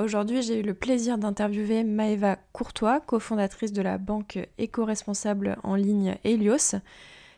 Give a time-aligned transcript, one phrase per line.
[0.00, 6.16] Aujourd'hui, j'ai eu le plaisir d'interviewer Maëva Courtois, cofondatrice de la banque éco-responsable en ligne
[6.24, 6.76] Helios.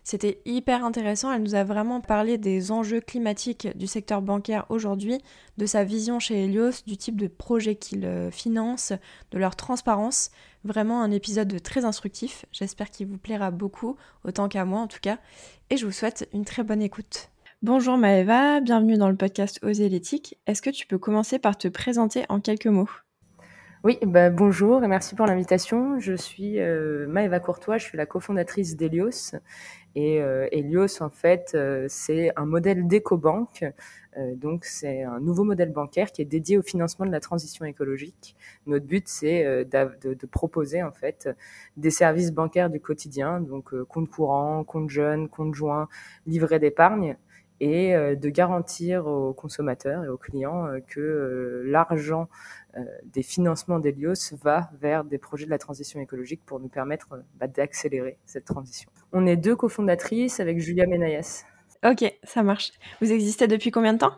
[0.05, 5.19] C'était hyper intéressant, elle nous a vraiment parlé des enjeux climatiques du secteur bancaire aujourd'hui,
[5.59, 8.93] de sa vision chez Helios, du type de projet qu'il euh, finance,
[9.33, 10.31] de leur transparence.
[10.63, 15.01] Vraiment un épisode très instructif, j'espère qu'il vous plaira beaucoup, autant qu'à moi en tout
[15.03, 15.19] cas,
[15.71, 17.29] et je vous souhaite une très bonne écoute.
[17.63, 20.37] Bonjour Maëva, bienvenue dans le podcast Oser l'éthique.
[20.49, 22.91] Est-ce que tu peux commencer par te présenter en quelques mots?
[23.85, 26.01] Oui, bah, bonjour et merci pour l'invitation.
[26.01, 29.37] Je suis euh, Maëva Courtois, je suis la cofondatrice d'Elios.
[29.95, 33.65] Et euh, Helios, en fait, euh, c'est un modèle d'éco-banque.
[34.35, 38.35] donc, c'est un nouveau modèle bancaire qui est dédié au financement de la transition écologique.
[38.67, 41.29] Notre but, c'est de, de, proposer, en fait,
[41.77, 45.89] des services bancaires du quotidien, donc compte courant, compte jeune, compte joint,
[46.27, 47.17] livret d'épargne,
[47.63, 52.29] et euh, de garantir aux consommateurs et aux clients euh, que euh, l'argent
[53.05, 57.47] des financements d'Elios va vers des projets de la transition écologique pour nous permettre bah,
[57.47, 58.91] d'accélérer cette transition.
[59.13, 61.45] On est deux cofondatrices avec Julia Menayas.
[61.85, 62.73] Ok, ça marche.
[63.03, 64.15] Vous existez depuis combien de temps?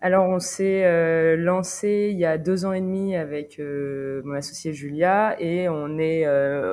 [0.00, 5.34] Alors, on s'est lancé il y a deux ans et demi avec mon associé Julia
[5.40, 6.28] et on est,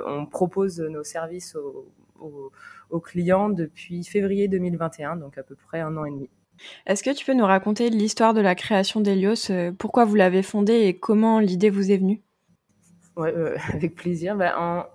[0.05, 1.87] on propose nos services aux,
[2.19, 2.51] aux
[2.99, 6.29] clients depuis février 2021, donc à peu près un an et demi.
[6.85, 10.43] Est-ce que tu peux nous raconter l'histoire de la création d'Elios euh, Pourquoi vous l'avez
[10.43, 12.21] fondée et comment l'idée vous est venue?
[13.17, 14.35] Euh, avec plaisir.
[14.35, 14.85] Ben,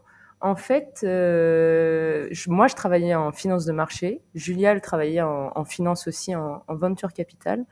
[0.40, 4.22] en, fait, euh, moi, je travaillais en finance de marché.
[4.34, 7.64] Julia, elle travaillait en, finance aussi, en, en venture capital.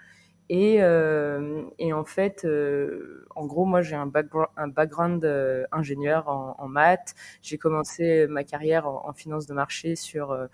[0.49, 5.65] Et, euh, et en fait, euh, en gros, moi, j'ai un background, un background euh,
[5.73, 7.15] ingénieur en, en maths.
[7.43, 10.47] J'ai commencé ma carrière en, en, finance de marché sur euh,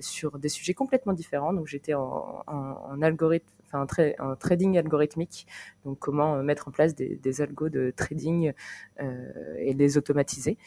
[0.00, 1.52] sur des sujets complètement différents.
[1.52, 3.86] Donc, j'étais en, en, algorithme, enfin,
[4.18, 5.46] un, trading algorithmique.
[5.84, 8.52] Donc, comment mettre en place des, des algos de trading
[9.58, 10.58] et les automatiser.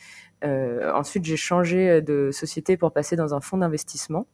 [0.43, 4.27] ensuite, j'ai changé de société pour passer dans un fonds d'investissement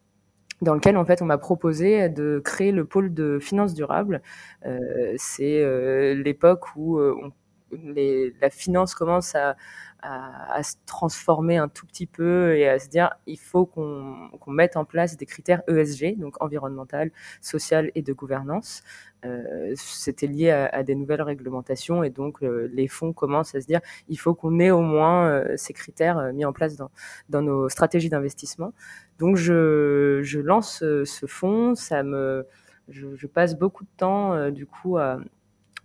[0.62, 4.22] dans lequel en fait on m'a proposé de créer le pôle de finances durables.
[4.66, 7.32] Euh, c'est euh, l'époque où euh, on,
[7.72, 9.56] les, la finance commence à,
[10.02, 14.30] à, à, se transformer un tout petit peu et à se dire il faut qu'on
[14.40, 17.12] qu'on mette en place des critères ESG, donc environnemental,
[17.42, 18.84] social et de gouvernance.
[19.26, 23.62] Euh, C'était lié à, à, des nouvelles réglementations et donc euh, les fonds commencent à
[23.62, 26.76] se dire il faut qu'on ait au moins euh, ces critères euh, mis en place
[26.76, 26.92] dans,
[27.30, 28.74] dans nos stratégies d'investissement.
[29.20, 32.46] Donc je, je lance ce fonds, ça me
[32.90, 35.20] je, je, passe beaucoup de temps du coup à,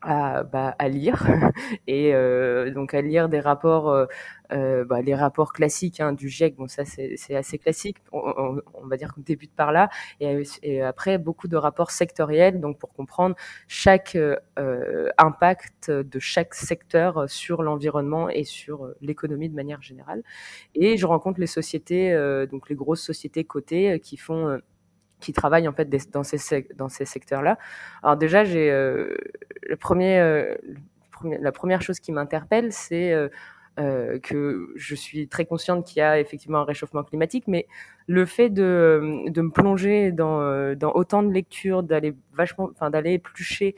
[0.03, 1.27] à, bah, à lire.
[1.87, 4.07] Et euh, donc à lire des rapports euh,
[4.53, 7.99] euh, bah, les rapports classiques hein, du GIEC bon ça c'est assez classique.
[8.13, 9.89] On, on, va dire qu'on débute par là.
[10.21, 13.35] Et, et, après beaucoup de rapports sectoriels donc pour comprendre
[13.69, 14.17] chaque
[14.59, 20.23] euh, impact de chaque secteur sur l'environnement et sur l'économie de manière générale.
[20.75, 24.61] Et je rencontre les sociétés euh, donc les grosses sociétés cotées qui font
[25.23, 27.59] qui travaillent en fait dans ces secteurs-là.
[28.03, 29.17] Alors déjà, j'ai euh,
[29.71, 30.55] euh,
[31.23, 33.13] la première chose qui m'interpelle, c'est
[33.79, 37.67] euh, que je suis très consciente qu'il y a effectivement un réchauffement climatique, mais
[38.07, 39.01] le fait de,
[39.35, 43.77] me plonger dans, autant de lectures, d'aller vachement, enfin d'aller éplucher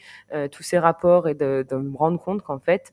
[0.51, 2.93] tous ces rapports et de me rendre compte qu'en fait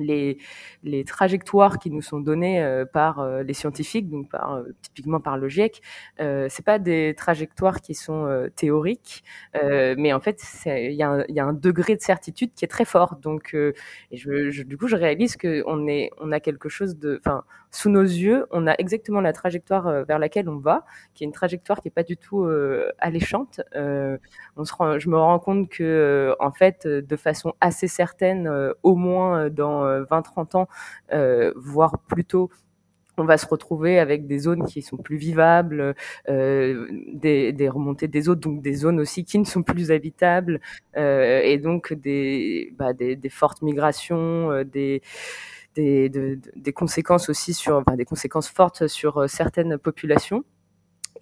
[0.00, 0.38] les,
[0.82, 5.36] les trajectoires qui nous sont données euh, par euh, les scientifiques, donc euh, typiquement par
[5.38, 5.80] le GIEC,
[6.20, 8.10] euh, c'est pas des trajectoires qui sont
[8.56, 9.22] théoriques,
[9.54, 11.02] mais en fait, il y, y,
[11.40, 13.16] a un degré de certitude qui est très fort.
[13.16, 17.44] Donc, et je, du coup, je réalise qu'on est, on a quelque chose de, enfin,
[17.70, 20.84] sous nos yeux, on a exactement la trajectoire vers laquelle on va,
[21.14, 22.46] qui est une trajectoire qui est pas du tout
[22.98, 23.60] alléchante.
[23.74, 28.50] on se je me rends compte que, en fait, de façon assez certaine,
[28.82, 30.68] au moins dans 20-30 ans,
[31.12, 32.50] euh, voire plus tôt,
[33.20, 35.94] on va se retrouver avec des zones qui sont plus vivables,
[36.28, 40.60] euh, des, des, remontées des eaux, donc des zones aussi qui ne sont plus habitables,
[40.96, 42.92] euh, et donc des, bah,
[43.30, 45.02] fortes migrations, euh, des,
[45.74, 47.54] des, de, des conséquences aussi
[47.96, 50.44] des conséquences fortes sur euh, certaines populations.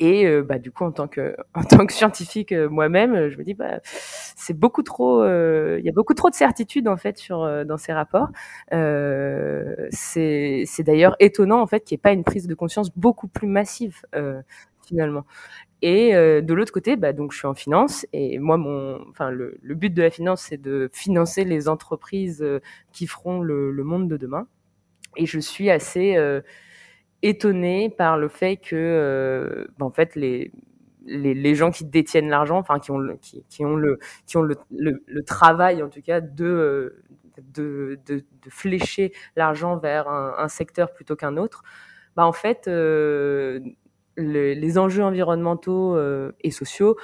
[0.00, 3.38] Et euh, bah, du coup, en tant que, en tant que scientifique euh, moi-même, je
[3.38, 6.96] me dis, bah, c'est beaucoup trop, euh, il y a beaucoup trop de certitudes en
[6.96, 8.29] fait sur dans ces rapports.
[8.70, 13.29] c'est c'est d'ailleurs étonnant en fait qu'il n'y ait pas une prise de conscience beaucoup
[13.29, 14.02] plus massive
[14.87, 15.25] finalement.
[15.82, 19.58] Et de l'autre côté, bah, donc je suis en finance et moi mon, enfin le,
[19.62, 22.44] le but de la finance c'est de financer les entreprises
[22.93, 24.46] qui feront le, le, monde de demain.
[25.17, 26.17] Et je suis assez
[27.23, 30.53] étonné par le fait que, bah, en fait, les,
[31.09, 34.37] les, les, gens qui détiennent l'argent, enfin qui ont le, qui, qui, ont le qui
[34.37, 37.03] ont le, le, le, travail en tout cas de
[37.55, 41.62] de, de, de flécher l'argent vers un, un, secteur plutôt qu'un autre,
[42.17, 43.61] bah en fait euh,
[44.19, 46.97] les enjeux environnementaux euh, et sociaux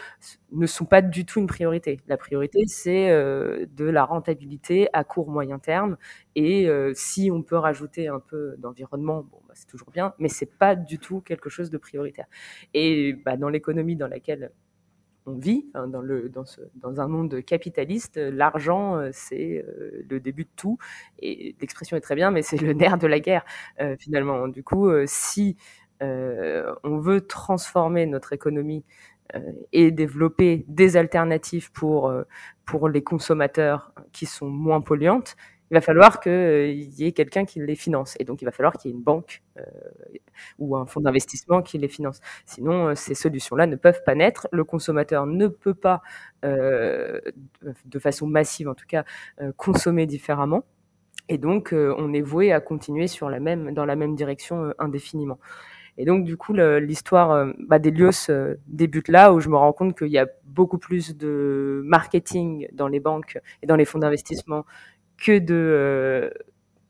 [0.52, 2.00] ne sont pas du tout une priorité.
[2.08, 5.96] La priorité, c'est euh, de la rentabilité à court moyen terme.
[6.34, 10.28] Et euh, si on peut rajouter un peu d'environnement, bon, bah, c'est toujours bien, mais
[10.28, 12.26] c'est pas du tout quelque chose de prioritaire.
[12.75, 14.50] Et bah, dans l'économie dans laquelle
[15.26, 16.02] on vit, hein, dans,
[16.75, 19.64] dans, un monde capitaliste, l'argent, c'est
[20.06, 20.76] le début de tout.
[21.19, 23.43] Et l'expression est très bien, mais c'est le nerf de la guerre,
[23.99, 24.49] finalement.
[24.49, 25.56] Du coup, si
[26.00, 28.85] on veut transformer notre économie
[29.35, 29.41] euh,
[29.73, 32.25] et développer des alternatives pour, euh,
[32.67, 35.37] pour les consommateurs qui sont moins polluantes,
[35.70, 38.17] il va falloir qu'il y ait quelqu'un qui les finance.
[38.20, 39.62] Et donc, il va falloir qu'il y ait une banque euh,
[40.58, 42.20] ou un fonds d'investissement qui les finance.
[42.44, 44.47] Sinon, ces solutions-là ne peuvent pas naître.
[44.52, 46.02] Le consommateur ne peut pas,
[46.44, 47.20] euh,
[47.87, 49.05] de façon massive en tout cas,
[49.40, 50.64] euh, consommer différemment.
[51.31, 55.38] Et donc, on est voué à continuer sur la même, dans la même direction indéfiniment.
[55.96, 59.73] Et donc, du coup, l'histoire euh, bah, d'Elios euh, débute là, où je me rends
[59.73, 63.99] compte qu'il y a beaucoup plus de marketing dans les banques et dans les fonds
[63.99, 64.64] d'investissement
[65.17, 66.31] que de, euh,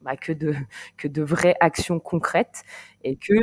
[0.02, 0.54] bah, que, de,
[0.96, 2.62] que de vraies actions concrètes,
[3.02, 3.34] et que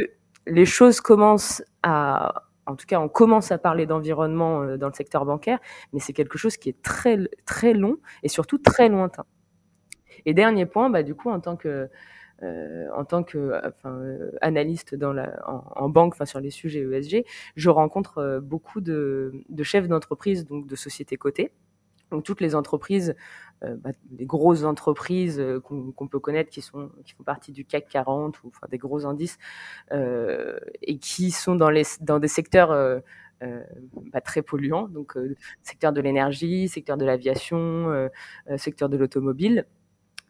[0.48, 2.44] les choses commencent à...
[2.68, 5.60] En tout cas, on commence à parler d'environnement dans le secteur bancaire,
[5.94, 9.26] mais c'est quelque chose qui est très, très long et surtout très lointain.
[10.26, 11.90] Et dernier point, bah, du coup, en tant que
[12.44, 16.50] euh, en tant que enfin, euh, analyste dans la, en, en banque, enfin, sur les
[16.52, 17.24] sujets ESG,
[17.56, 21.52] je rencontre euh, beaucoup de, de chefs d'entreprise, donc de sociétés cotées.
[22.12, 23.16] Donc toutes les entreprises,
[23.64, 27.64] euh, bah, les grosses entreprises euh, qu'on peut connaître, qui sont qui font partie du
[27.66, 29.38] CAC 40 ou enfin des gros indices
[29.92, 33.00] euh, et qui sont dans les dans des secteurs euh,
[34.14, 35.18] bah, très polluants, donc
[35.64, 38.10] secteur de l'énergie, secteur de l'aviation,
[38.58, 39.66] secteur de l'automobile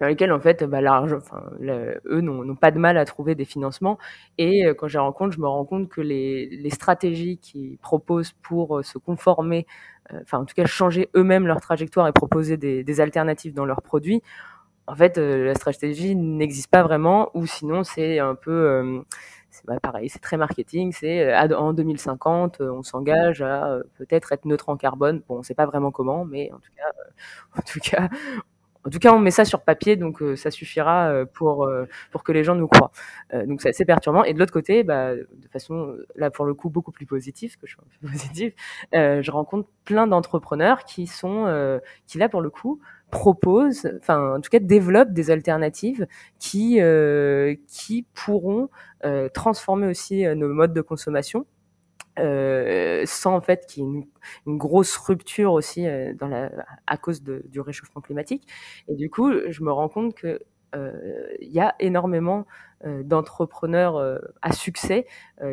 [0.01, 3.45] dans lesquels en fait bah, l'argent, enfin, eux n'ont pas de mal à trouver des
[3.45, 3.99] financements.
[4.39, 8.33] Et euh, quand les rencontre, je me rends compte que les, les stratégies qu'ils proposent
[8.41, 9.67] pour euh, se conformer,
[10.11, 13.83] euh, enfin en tout cas changer eux-mêmes leur trajectoire et proposer des, alternatives dans leurs
[13.83, 14.23] produits,
[14.87, 19.03] en fait la stratégie n'existe pas vraiment, ou sinon c'est un peu
[19.51, 20.91] c'est pareil, c'est très marketing.
[20.93, 25.21] C'est en 2050, on s'engage à peut-être être neutre en carbone.
[25.27, 26.91] Bon, on sait pas vraiment comment, mais en tout cas,
[27.57, 28.09] en tout cas,
[28.83, 31.85] en tout cas, on met ça sur papier, donc euh, ça suffira euh, pour euh,
[32.11, 32.91] pour que les gens nous croient.
[33.45, 34.23] donc c'est assez perturbant.
[34.23, 37.67] Et de l'autre côté, bah, de façon là pour le coup beaucoup plus positive, que
[37.67, 38.53] je suis un peu positive,
[38.93, 42.79] je rencontre plein d'entrepreneurs qui sont qui là pour le coup
[43.11, 46.07] proposent, enfin en tout cas développent des alternatives
[46.39, 46.79] qui
[47.67, 48.69] qui pourront
[49.33, 51.45] transformer aussi nos modes de consommation
[52.19, 54.07] euh, sans en fait qu'il y ait
[54.45, 56.51] une, grosse rupture aussi euh, dans la,
[56.87, 58.47] à cause de, du réchauffement climatique.
[58.87, 60.39] Et du coup, je me rends compte que
[60.75, 62.45] euh, il y a énormément
[62.85, 65.05] euh, d'entrepreneurs à succès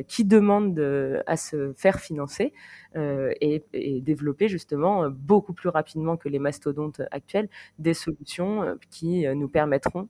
[0.07, 2.53] qui demandent à se faire financer
[2.95, 7.49] et, et, développer justement beaucoup plus rapidement que les mastodontes actuels
[7.79, 10.09] des solutions qui nous permettront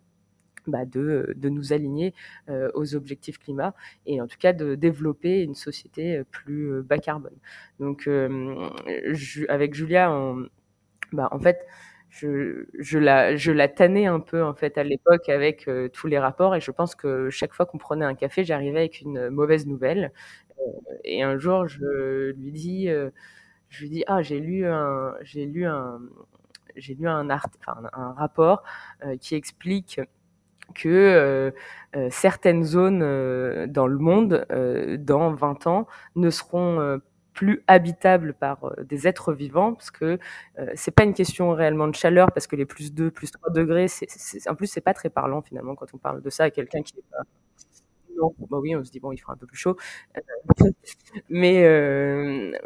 [0.68, 2.14] bah, de, de, nous aligner
[2.48, 3.74] euh, aux objectifs climat
[4.06, 7.36] et en tout cas de développer une société plus euh, bas carbone.
[7.80, 8.68] Donc, euh,
[9.48, 10.10] avec Julia,
[11.12, 11.66] bah, en fait,
[12.10, 16.60] je, la, tannais un peu en fait à l'époque avec euh, tous les rapports et
[16.60, 20.12] je pense que chaque fois qu'on prenait un café, j'arrivais avec une mauvaise nouvelle.
[21.04, 22.88] et un jour, je lui dis,
[23.68, 26.00] je lui dis, ah, j'ai lu un, j'ai lu un,
[26.76, 27.28] j'ai lu un,
[28.16, 28.64] rapport
[29.20, 30.00] qui explique
[30.74, 31.50] que euh,
[31.96, 34.46] euh, certaines zones euh, dans le monde,
[34.98, 37.00] dans 20 ans, ne seront
[37.32, 40.18] plus habitables par des êtres vivants, parce que
[40.74, 43.86] c'est pas une question réellement de chaleur, parce que les plus 2, plus 3 degrés,
[44.48, 46.94] en plus c'est pas très parlant finalement quand on parle de ça à quelqu'un qui
[46.98, 47.22] est pas
[48.20, 49.76] non, bah oui, on se dit bon, il fera un peu plus chaud,
[51.30, 51.62] mais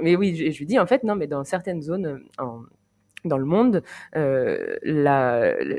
[0.00, 2.23] mais oui, je, lui dis en fait non, mais dans certaines zones
[3.25, 3.83] dans le monde,
[4.17, 4.76] euh,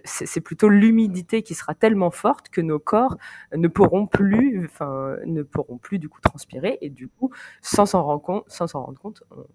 [0.05, 3.17] c'est plutôt l'humidité qui sera tellement forte que nos corps
[3.55, 7.31] ne pourront plus, enfin, ne pourront plus du coup transpirer et du coup,
[7.62, 9.45] sans s'en rendre compte, sans s'en rendre compte, on,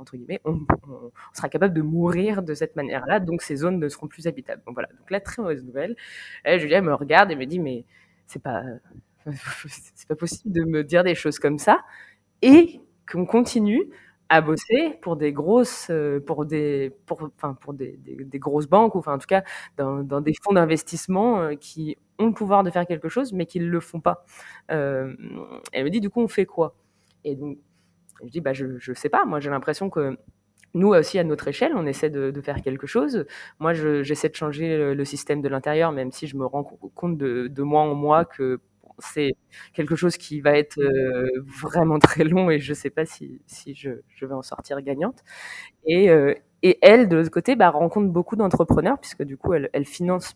[0.00, 0.60] entre guillemets, on,
[1.32, 4.62] sera capable de mourir de cette manière-là, donc ces zones ne seront plus habitables.
[4.66, 5.96] Donc voilà, donc la très mauvaise nouvelle.
[6.44, 7.84] Et Julia me regarde et me dit mais
[8.26, 8.62] c'est pas,
[9.26, 11.80] c'est pas possible de me dire des choses comme ça
[12.42, 13.84] et qu'on continue
[14.28, 18.94] à bosser pour des grosses, euh, pour des, pour, enfin, pour des, des, grosses banques,
[18.94, 19.44] ou enfin, en tout cas,
[19.76, 23.46] dans, dans des fonds d'investissement euh, qui ont le pouvoir de faire quelque chose, mais
[23.46, 24.24] qui ne le font pas.
[24.70, 25.14] Euh,
[25.72, 26.74] elle me dit, du coup, on fait quoi?
[27.24, 27.58] Et donc,
[28.24, 29.24] je dis, bah, je ne sais pas.
[29.24, 30.18] Moi, j'ai l'impression que
[30.74, 33.26] nous aussi, à notre échelle, on essaie de, de faire quelque chose.
[33.60, 37.16] Moi, j'essaie de changer le, le système de l'intérieur, même si je me rends compte
[37.16, 38.60] de, de mois en mois que
[38.98, 39.34] c'est
[39.74, 41.28] quelque chose qui va être euh,
[41.62, 44.80] vraiment très long et je ne sais pas si, si je, je, vais en sortir
[44.82, 45.22] gagnante.
[45.86, 49.70] Et, euh, et elle, de l'autre côté, bah, rencontre beaucoup d'entrepreneurs puisque du coup, elle,
[49.72, 50.34] elle finance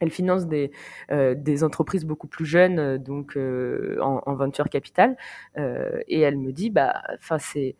[0.00, 0.70] elle finance des,
[1.12, 5.16] euh, des entreprises beaucoup plus jeunes, donc euh, en, en, venture capital,
[5.58, 7.76] euh, et elle me dit, bah, enfin c'est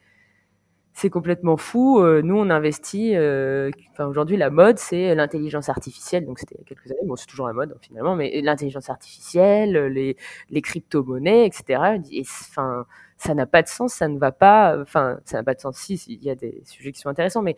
[0.93, 2.01] c'est complètement fou.
[2.01, 3.17] Euh, nous, on investit.
[3.17, 6.27] Euh, aujourd'hui, la mode, c'est l'intelligence artificielle.
[6.27, 7.07] Donc, c'était il y a quelques années.
[7.07, 10.17] Bon, c'est toujours la mode finalement, mais l'intelligence artificielle, les,
[10.51, 11.99] les crypto-monnaies, etc.
[12.11, 13.95] Et enfin, ça n'a pas de sens.
[13.95, 14.79] Ça ne va pas.
[14.81, 15.77] Enfin, ça n'a pas de sens.
[15.77, 17.57] Si, il y a des sujets qui sont intéressants, mais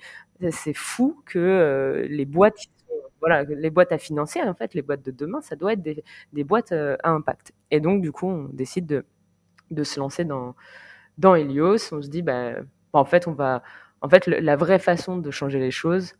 [0.50, 2.56] c'est fou que euh, les boîtes,
[3.20, 6.04] voilà, les boîtes à financer, en fait, les boîtes de demain, ça doit être des,
[6.32, 7.52] des boîtes à impact.
[7.70, 9.04] Et donc, du coup, on décide de,
[9.70, 10.54] de se lancer dans
[11.18, 11.92] dans Helios.
[11.92, 12.54] On se dit, bah
[13.00, 13.62] en fait, on va,
[14.00, 16.14] en fait, la vraie façon de changer les choses,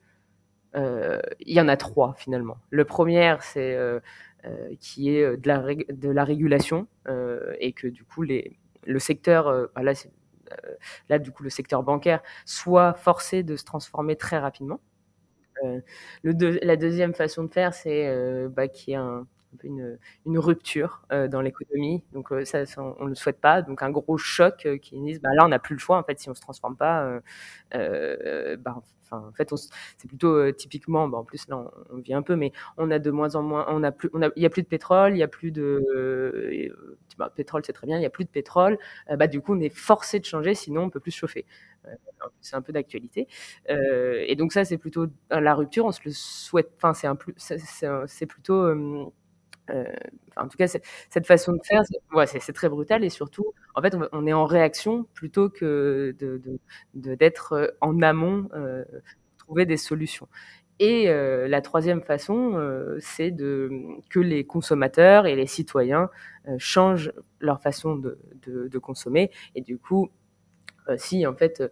[0.75, 2.59] euh, il y en a trois finalement.
[2.71, 4.01] Le premier, c'est euh,
[4.45, 8.99] euh, qui est de la, de la régulation euh, et que du coup les, le
[8.99, 9.93] secteur, euh, bah là,
[10.53, 10.75] euh,
[11.09, 14.81] là du coup le secteur bancaire soit forcé de se transformer très rapidement.
[16.23, 18.09] le deux, la deuxième façon de faire, c'est
[18.49, 22.03] bah, qu'il y ait un, un peu une, une rupture euh, dans l'économie.
[22.13, 23.63] Donc euh, ça, on ne le souhaite pas.
[23.63, 26.03] Donc un gros choc euh, qui disent bah là on n'a plus le choix en
[26.03, 27.21] fait si on se transforme pas.
[27.73, 29.51] bah, enfin en fait
[29.99, 33.11] c'est plutôt typiquement bah, en plus là on, vit un peu mais on a de
[33.11, 35.19] moins en moins on a plus on a il y a plus de pétrole il
[35.19, 36.73] y a plus de
[37.19, 38.79] bah, pétrole c'est très bien il y a plus de pétrole
[39.11, 41.45] bah du coup on est forcé de changer sinon on peut plus se chauffer
[42.41, 43.29] c'est un peu d'actualité.
[43.71, 45.87] Euh, et donc ça, c'est plutôt la rupture.
[45.87, 46.71] On se le souhaite.
[46.77, 48.75] Enfin, c'est un plus, c'est plutôt
[49.71, 49.93] euh, euh,
[50.37, 51.83] en tout cas, cette façon de faire,
[52.27, 56.15] c'est très brutal et surtout, en fait, on, est en réaction plutôt que
[56.95, 58.85] d'être de, en amont, euh,
[59.39, 60.29] trouver des solutions.
[60.79, 66.11] Et euh, la troisième façon, euh, c'est que les consommateurs et les citoyens
[66.49, 70.11] euh, changent leur façon de, de, consommer et du coup,
[70.97, 71.69] si en fait euh,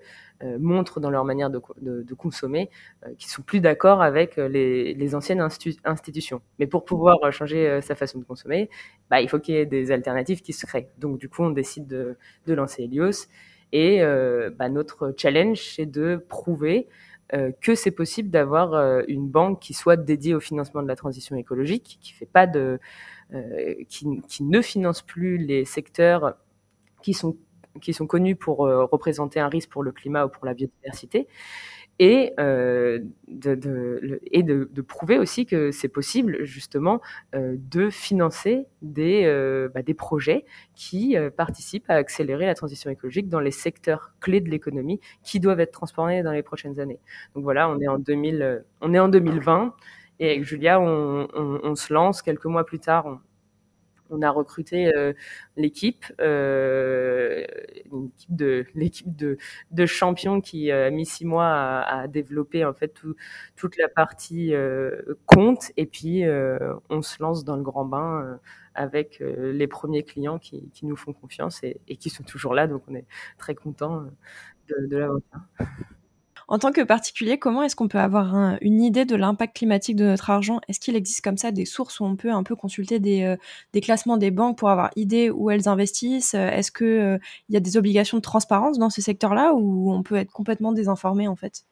[0.59, 2.70] montrent dans leur manière de, de, de consommer
[3.06, 6.40] euh, qu'ils sont plus d'accord avec euh, les, les anciennes institu institutions.
[6.59, 8.70] Mais pour pouvoir changer sa façon de consommer,
[9.11, 10.88] bah, il faut qu'il y ait des alternatives qui se créent.
[10.99, 12.16] Donc du coup, on décide de,
[12.47, 13.26] de lancer Helios.
[13.73, 14.02] Et
[14.59, 16.88] bah, notre challenge, c'est de prouver
[17.32, 20.97] euh, que c'est possible d'avoir euh, une banque qui soit dédiée au financement de la
[20.97, 22.80] transition écologique, qui fait pas de,
[23.32, 26.35] euh, qui, qui, ne finance plus les secteurs
[27.02, 27.37] qui sont
[27.81, 31.29] qui sont connus pour euh, représenter un risque pour le climat ou pour la biodiversité,
[31.99, 32.99] et, euh,
[33.29, 37.03] de, et de, prouver aussi que c'est possible justement
[37.35, 39.27] euh, de financer des,
[39.75, 44.49] bah, des projets qui participent à accélérer la transition écologique dans les secteurs clés de
[44.49, 47.00] l'économie qui doivent être transformés dans les prochaines années.
[47.35, 49.75] Donc voilà, on est en, 2000, on est en 2020
[50.21, 53.21] et avec Julia, on, on, se lance quelques mois plus tard.
[54.11, 55.12] On a recruté euh,
[55.57, 57.45] l'équipe, euh,
[57.93, 59.38] l'équipe de l'équipe de,
[59.71, 61.47] de, champions qui euh, a mis six mois
[61.83, 63.14] à, développer en fait tout,
[63.57, 68.23] toute la partie euh, compte et puis euh, on se lance dans le grand bain
[68.23, 68.37] euh,
[68.75, 72.83] avec les premiers clients qui, nous font confiance et, et, qui sont toujours là donc
[72.88, 74.05] on est très content
[74.69, 75.40] de, de l'aventure.
[76.50, 79.95] En tant que particulier, comment est-ce qu'on peut avoir un, une idée de l'impact climatique
[79.95, 80.61] de notre argent?
[80.66, 83.80] Est-ce qu'il existe comme ça des sources où on peut un peu consulter des, euh,
[83.80, 86.35] classements des banques pour avoir idée où elles investissent?
[86.35, 87.19] Est-ce qu'il euh,
[87.50, 91.28] y a des obligations de transparence dans ce secteur-là ou on peut être complètement désinformé
[91.28, 91.62] en fait?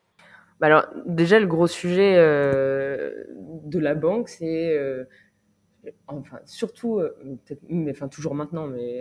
[0.61, 3.25] Bah alors déjà le gros sujet euh,
[3.65, 5.05] de la banque c'est euh,
[6.07, 7.01] enfin surtout
[7.69, 9.01] mais enfin toujours maintenant mais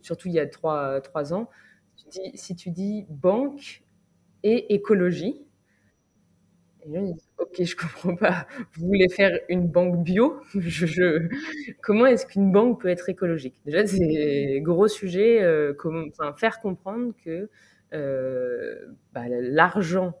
[0.00, 1.50] surtout il y a trois trois ans
[2.34, 3.82] si tu dis banque
[4.42, 5.42] et écologie.
[6.84, 8.46] Et là, disent, ok, je comprends pas.
[8.74, 10.40] Vous voulez faire une banque bio?
[10.54, 11.28] Je, je...
[11.82, 15.42] Comment est-ce qu'une banque peut être écologique Déjà, c'est gros sujet.
[15.42, 15.74] Euh,
[16.36, 17.50] faire comprendre que
[17.92, 20.14] euh, bah, l'argent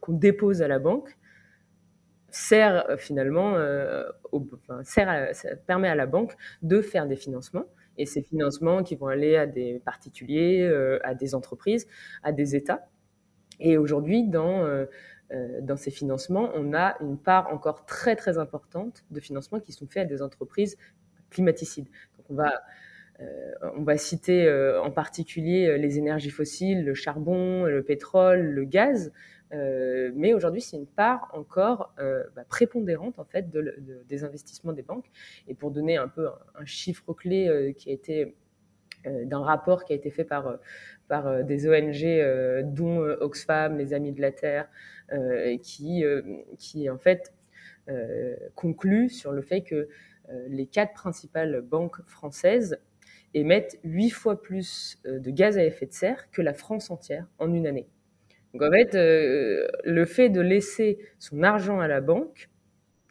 [0.00, 1.16] qu'on dépose à la banque
[2.30, 3.56] sert finalement,
[4.84, 7.64] sert ça permet à la banque de faire des financements
[7.98, 10.64] et ces financements qui vont aller à des particuliers,
[11.02, 11.88] à des entreprises,
[12.22, 12.89] à des États.
[13.60, 14.66] Et aujourd'hui, dans,
[15.60, 19.86] dans ces financements, on a une part encore très très importante de financements qui sont
[19.86, 20.76] faits à des entreprises
[21.30, 21.88] climaticides.
[22.16, 22.52] Donc on va
[23.20, 28.40] euh, on va citer euh, en particulier euh, les énergies fossiles, le charbon, le pétrole,
[28.40, 29.12] le gaz,
[29.52, 35.10] mais aujourd'hui c'est une part encore bah, prépondérante en fait des investissements des banques.
[35.48, 38.36] Et pour donner un peu un, chiffre clé qui a été
[39.04, 40.60] d'un rapport qui a été fait par,
[41.10, 44.70] par des ONG, dont Oxfam, les Amis de la Terre,
[45.60, 46.04] qui,
[46.56, 47.34] qui en fait
[48.54, 49.88] conclut sur le fait que
[50.48, 52.78] les quatre principales banques françaises
[53.34, 57.26] émettent huit fois plus euh, de gaz à effet de serre que la France entière
[57.38, 57.88] en une année.
[58.52, 62.50] Donc en fait, euh, le fait de laisser son argent à la banque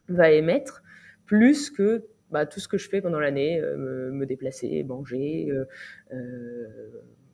[0.09, 0.83] va émettre
[1.25, 5.49] plus que bah, tout ce que je fais pendant l'année, euh, me, déplacer, manger,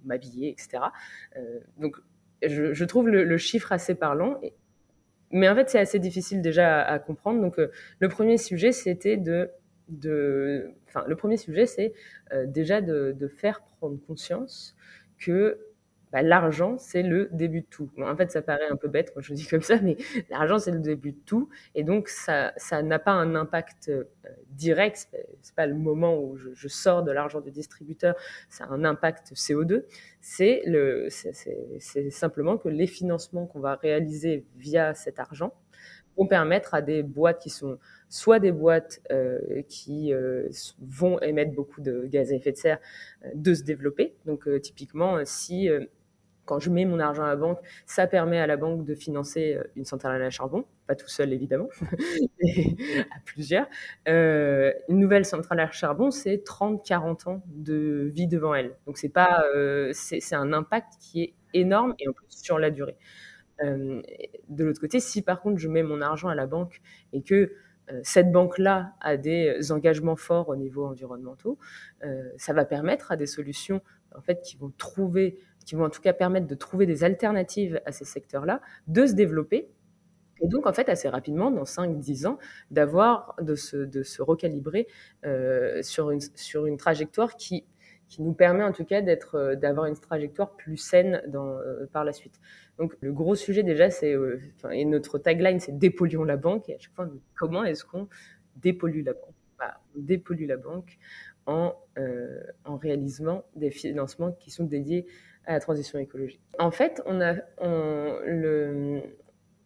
[0.05, 0.83] m'habiller, etc.
[1.77, 1.97] donc
[2.41, 4.39] je, trouve le, chiffre assez parlant.
[5.31, 7.41] mais en fait, c'est assez difficile déjà à, comprendre.
[7.41, 9.49] Donc le premier sujet, c'était de
[10.87, 11.93] enfin, le premier sujet, c'est
[12.33, 14.75] euh, déjà de, faire prendre conscience
[15.17, 15.59] que
[16.11, 17.89] bah, l'argent, c'est le début de tout.
[18.01, 19.97] en fait, ça paraît un peu bête quand je dis comme ça, mais
[20.29, 21.49] l'argent, c'est le début de tout.
[21.73, 24.03] Et donc, ça n'a pas un impact euh,
[24.49, 25.09] direct.
[25.41, 28.15] C'est pas le moment où je, je sors de l'argent du distributeur,
[28.49, 29.83] ça a un impact CO2.
[30.21, 30.63] C'est
[32.09, 35.53] simplement que les financements qu'on va réaliser via cet argent
[36.17, 37.77] vont permettre à des boîtes qui sont
[38.09, 40.47] soit des boîtes euh, qui euh,
[40.79, 42.79] vont émettre beaucoup de gaz à effet de serre
[43.25, 44.15] euh, de se développer.
[44.25, 45.69] Donc typiquement, si
[46.45, 49.57] quand je mets mon argent à la banque, ça permet à la banque de financer
[49.75, 51.69] une centrale à charbon, pas tout seul évidemment,
[52.43, 52.77] mais
[53.11, 53.67] à plusieurs.
[54.05, 58.75] une nouvelle centrale à charbon, c'est 30-40 ans de vie devant elle.
[58.85, 59.43] Donc c'est pas,
[59.93, 62.97] c'est un impact qui est énorme et en plus sur la durée.
[63.63, 66.81] De l'autre côté, si par contre je mets mon argent à la banque
[67.13, 67.53] et que
[67.91, 71.57] euh, cette banque-là a des engagements forts au niveau environnementaux,
[72.03, 73.81] euh, ça va permettre à des solutions
[74.15, 77.81] en fait qui vont trouver, qui vont en tout cas permettre de trouver des alternatives
[77.85, 79.69] à ces secteurs-là, de se développer.
[80.41, 82.37] Et donc, en fait, assez rapidement, dans 5-10 ans,
[82.69, 84.87] d'avoir, de se, de se recalibrer
[85.25, 87.65] euh, sur, une, sur une trajectoire qui
[88.07, 92.03] qui nous permet en tout cas d'être, euh, d'avoir une trajectoire plus saine euh, par
[92.03, 92.39] la suite.
[92.77, 94.39] Donc le gros sujet déjà, c'est euh,
[94.71, 96.69] et notre tagline, c'est dépolluons la banque.
[96.69, 98.07] Et à chaque fois, comment est-ce qu'on
[98.57, 99.33] dépollue la banque?
[99.57, 100.97] Bah, On dépollue la banque
[101.45, 101.75] en,
[102.65, 105.05] en réalisant des financements qui sont dédiés
[105.45, 106.41] à la transition écologique.
[106.57, 109.01] En fait, on a on, le,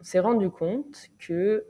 [0.01, 1.65] s'est rendu compte que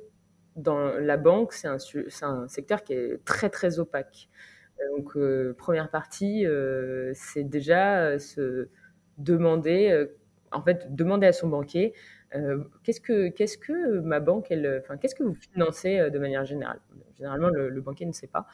[0.56, 1.78] dans la banque, c'est un,
[2.24, 4.30] un secteur qui est très très opaque.
[4.96, 8.70] Donc, euh, première partie, euh, c'est déjà euh, se
[9.18, 10.08] demander,
[10.52, 11.94] en fait, demander à son banquier
[12.84, 16.80] qu'est-ce que qu'est-ce que ma banque, qu'est-ce que vous financez de manière générale?
[17.18, 18.48] Généralement, le, banquier ne sait pas.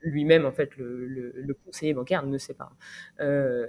[0.00, 2.70] Lui-même, en fait, le, conseiller bancaire ne sait pas.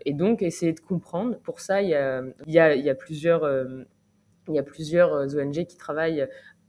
[0.06, 1.38] et donc, essayer de comprendre.
[1.40, 3.44] Pour ça, il y a, il y a plusieurs
[4.48, 6.28] ONG qui travaillent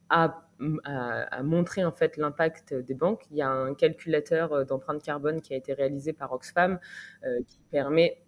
[0.08, 0.47] à
[0.84, 3.22] à, montrer en fait l'impact des banques.
[3.30, 6.78] Il y a un calculateur euh, d'empreinte carbone qui a été réalisé par Oxfam
[7.24, 8.22] euh, qui permet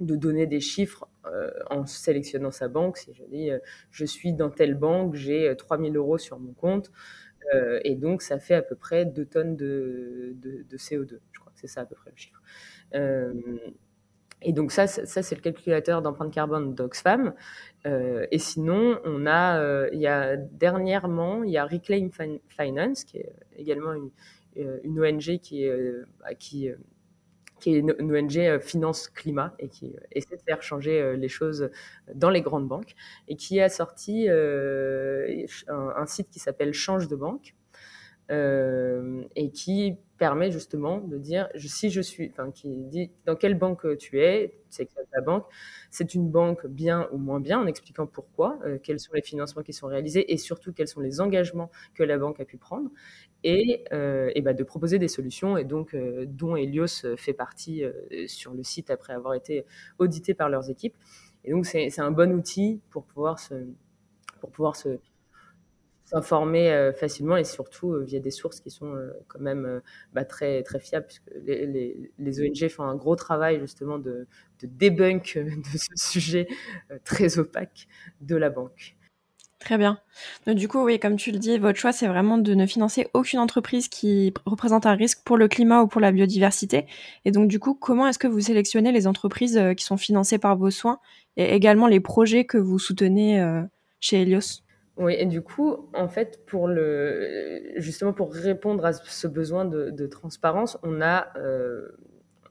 [0.00, 2.98] de donner des chiffres euh, en sélectionnant sa banque.
[2.98, 3.50] Si je dis
[3.90, 6.90] je suis dans telle banque, j'ai 3000 euros sur mon compte,
[7.82, 11.18] et donc ça fait à peu près 2 tonnes de, de, CO2.
[11.32, 12.42] Je crois que c'est ça à peu près le chiffre.
[14.42, 17.34] Et donc ça, ça c'est le calculateur d'empreinte carbone d'Oxfam.
[17.86, 22.08] Euh, et sinon, on a, euh, il y a dernièrement, il y a Reclaim
[22.48, 24.10] Finance, qui est également une,
[24.58, 25.76] euh, une ONG qui est,
[26.20, 26.68] bah, qui,
[27.60, 31.70] qui est une, ONG finance climat et qui essaie de faire changer les choses
[32.14, 32.94] dans les grandes banques
[33.26, 37.54] et qui a sorti un, un, site qui s'appelle Change de banque
[38.30, 43.96] et qui permet justement de dire si je suis, enfin, qui dit dans quelle banque
[43.98, 45.46] tu es, c'est que la banque,
[45.90, 49.62] c'est une banque bien ou moins bien, en expliquant pourquoi, euh, quels sont les financements
[49.62, 52.90] qui sont réalisés et surtout quels sont les engagements que la banque a pu prendre
[53.44, 57.82] et, euh, bah, de proposer des solutions et donc euh, dont Helios fait partie
[58.26, 59.64] sur le site après avoir été
[59.98, 60.96] audité par leurs équipes.
[61.44, 63.54] Et donc c'est un bon outil pour pouvoir se,
[64.40, 64.98] pour pouvoir se,
[66.08, 69.82] s'informer euh, facilement et surtout euh, via des sources qui sont euh, quand même
[70.14, 74.26] bah, très, très fiables, puisque les, ONG font un gros travail justement de,
[74.62, 76.48] de débunk de ce sujet
[77.04, 77.88] très opaque
[78.22, 78.96] de la banque.
[79.58, 79.98] Très bien.
[80.46, 83.08] Donc, du coup, oui, comme tu le dis, votre choix, c'est vraiment de ne financer
[83.12, 86.86] aucune entreprise qui représente un risque pour le climat ou pour la biodiversité.
[87.24, 90.56] Et donc, du coup, comment est-ce que vous sélectionnez les entreprises qui sont financées par
[90.56, 91.00] vos soins
[91.36, 93.44] et également les projets que vous soutenez
[93.98, 94.62] chez Helios?
[94.98, 100.06] Oui, et du coup, en fait, pour le, justement pour répondre à ce besoin de,
[100.06, 101.88] transparence, on a, euh,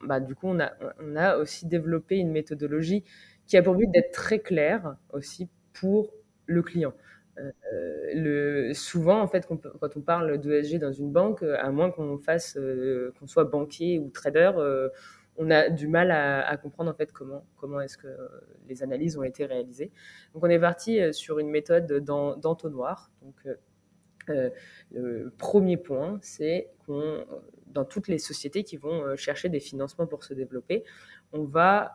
[0.01, 3.03] bah, du coup, on a, on a aussi développé une méthodologie
[3.47, 6.13] qui a pour but d'être très claire aussi pour
[6.45, 6.93] le client.
[8.15, 12.55] Euh, souvent, en fait, quand on parle d'ESG dans une banque, à moins qu'on fasse,
[12.57, 14.51] euh, qu'on soit banquier ou trader,
[15.37, 18.07] on a du mal à, comprendre en fait comment, comment est-ce que
[18.67, 19.91] les analyses ont été réalisées.
[20.33, 23.11] Donc on est parti euh, sur une méthode d'entonnoir.
[23.21, 23.55] Donc euh,
[24.29, 24.49] euh,
[24.91, 27.25] le premier point, c'est qu'on
[27.67, 30.83] dans toutes les sociétés qui vont chercher des financements pour se développer,
[31.33, 31.93] on va,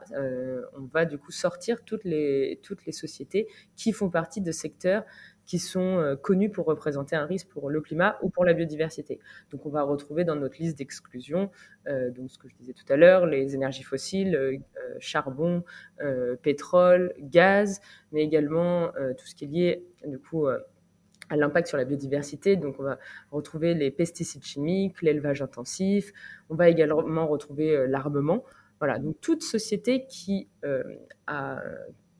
[0.76, 5.02] on va du coup sortir toutes les, toutes les sociétés qui font partie de secteurs
[5.46, 9.18] qui sont euh, connus pour représenter un risque pour le climat ou pour la biodiversité.
[9.50, 11.50] Donc on va retrouver dans notre liste d'exclusion,
[11.88, 14.56] euh, donc ce que je disais tout à l'heure, les énergies fossiles, euh,
[14.98, 15.64] charbon,
[16.42, 21.84] pétrole, gaz, mais également tout ce qui est lié du coup à l'impact sur la
[21.84, 22.56] biodiversité.
[22.56, 22.98] Donc, on va
[23.30, 26.12] retrouver les pesticides chimiques, l'élevage intensif.
[26.50, 28.44] On va également retrouver l'armement.
[28.80, 28.98] Voilà.
[28.98, 30.48] Donc, toute société qui
[31.26, 31.62] a,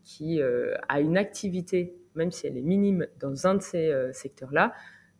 [0.03, 4.73] qui a une activité même si elle est minime dans un de ces euh, secteurs-là,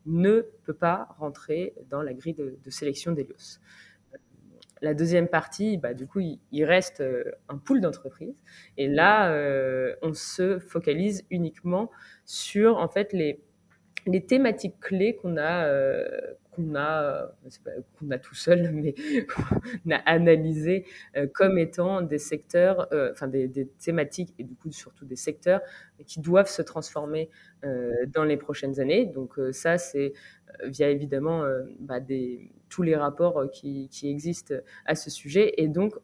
[0.07, 3.61] ne peut pas rentrer dans la grille de, sélection d'Elios.
[4.81, 8.35] La deuxième partie, bah, du coup, il, reste euh, un pool d'entreprises.
[8.77, 11.91] Et là, euh, on se focalise uniquement
[12.25, 13.41] sur en fait les,
[14.07, 15.67] les thématiques clés qu'on a,
[16.53, 17.33] qu'on a,
[17.99, 18.95] qu'on a tout seul, mais
[19.27, 20.87] qu'on a analysé
[21.17, 25.61] euh, comme étant des secteurs, euh, enfin des, thématiques et du coup surtout des secteurs
[26.07, 27.31] qui doivent se transformer
[27.65, 29.07] euh, dans les prochaines années.
[29.07, 30.13] Donc ça, c'est
[30.65, 31.45] via évidemment
[31.81, 35.55] bah, des, tous les rapports qui, qui existent à ce sujet.
[35.57, 35.95] Et donc,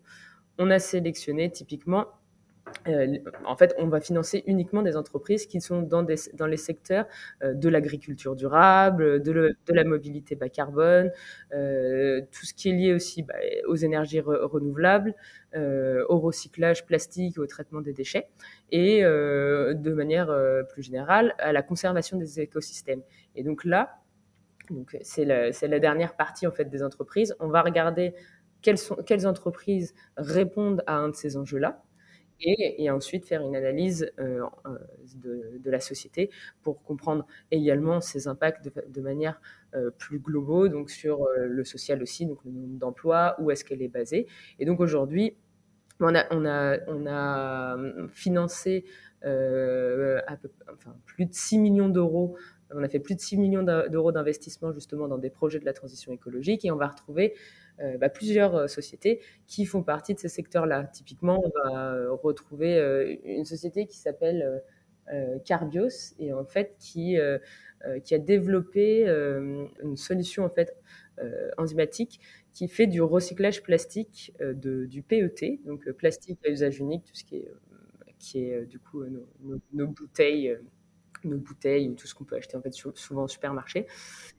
[0.59, 2.07] on a sélectionné typiquement
[2.89, 7.07] euh, en fait, on va financer uniquement des entreprises qui sont dans, les secteurs
[7.43, 11.11] euh, de l'agriculture durable, de, la mobilité bas carbone,
[11.53, 13.35] euh, tout ce qui est lié aussi bah,
[13.67, 15.15] aux énergies renouvelables,
[15.55, 18.29] au recyclage plastique, au traitement des déchets,
[18.71, 20.31] et de manière
[20.69, 23.03] plus générale à la conservation des écosystèmes.
[23.35, 23.99] Et donc là,
[25.01, 27.35] c'est la, dernière partie en fait des entreprises.
[27.41, 28.15] On va regarder
[28.61, 31.83] quelles entreprises répondent à un de ces enjeux-là
[32.41, 34.79] et, ensuite faire une analyse euh, euh,
[35.15, 36.31] de, la société
[36.63, 39.41] pour comprendre également ses impacts de, manière
[39.75, 43.83] euh, plus globaux, donc sur le social aussi, donc le nombre d'emplois, où est-ce qu'elle
[43.83, 44.27] est basée.
[44.59, 45.37] Et donc aujourd'hui,
[46.01, 47.77] on a, on a, on a
[48.13, 48.85] financé
[49.23, 52.37] enfin, plus de 6 millions d'euros
[52.75, 55.73] on a fait plus de 6 millions d'euros d'investissement justement dans des projets de la
[55.73, 57.35] transition écologique et on va retrouver
[57.99, 60.85] bah, plusieurs euh, sociétés qui font partie de ces secteurs-là.
[60.85, 64.63] Typiquement, on va euh, retrouver une société qui s'appelle
[65.45, 70.77] Carbios et en fait qui, a développé une solution en fait
[71.57, 72.21] enzymatique
[72.53, 77.25] qui fait du recyclage plastique de, du PET, donc plastique à usage unique, tout ce
[77.25, 79.03] qui est, du coup
[79.73, 80.59] nos, bouteilles
[81.25, 83.87] nos bouteilles ou tout ce qu'on peut acheter en fait souvent au supermarché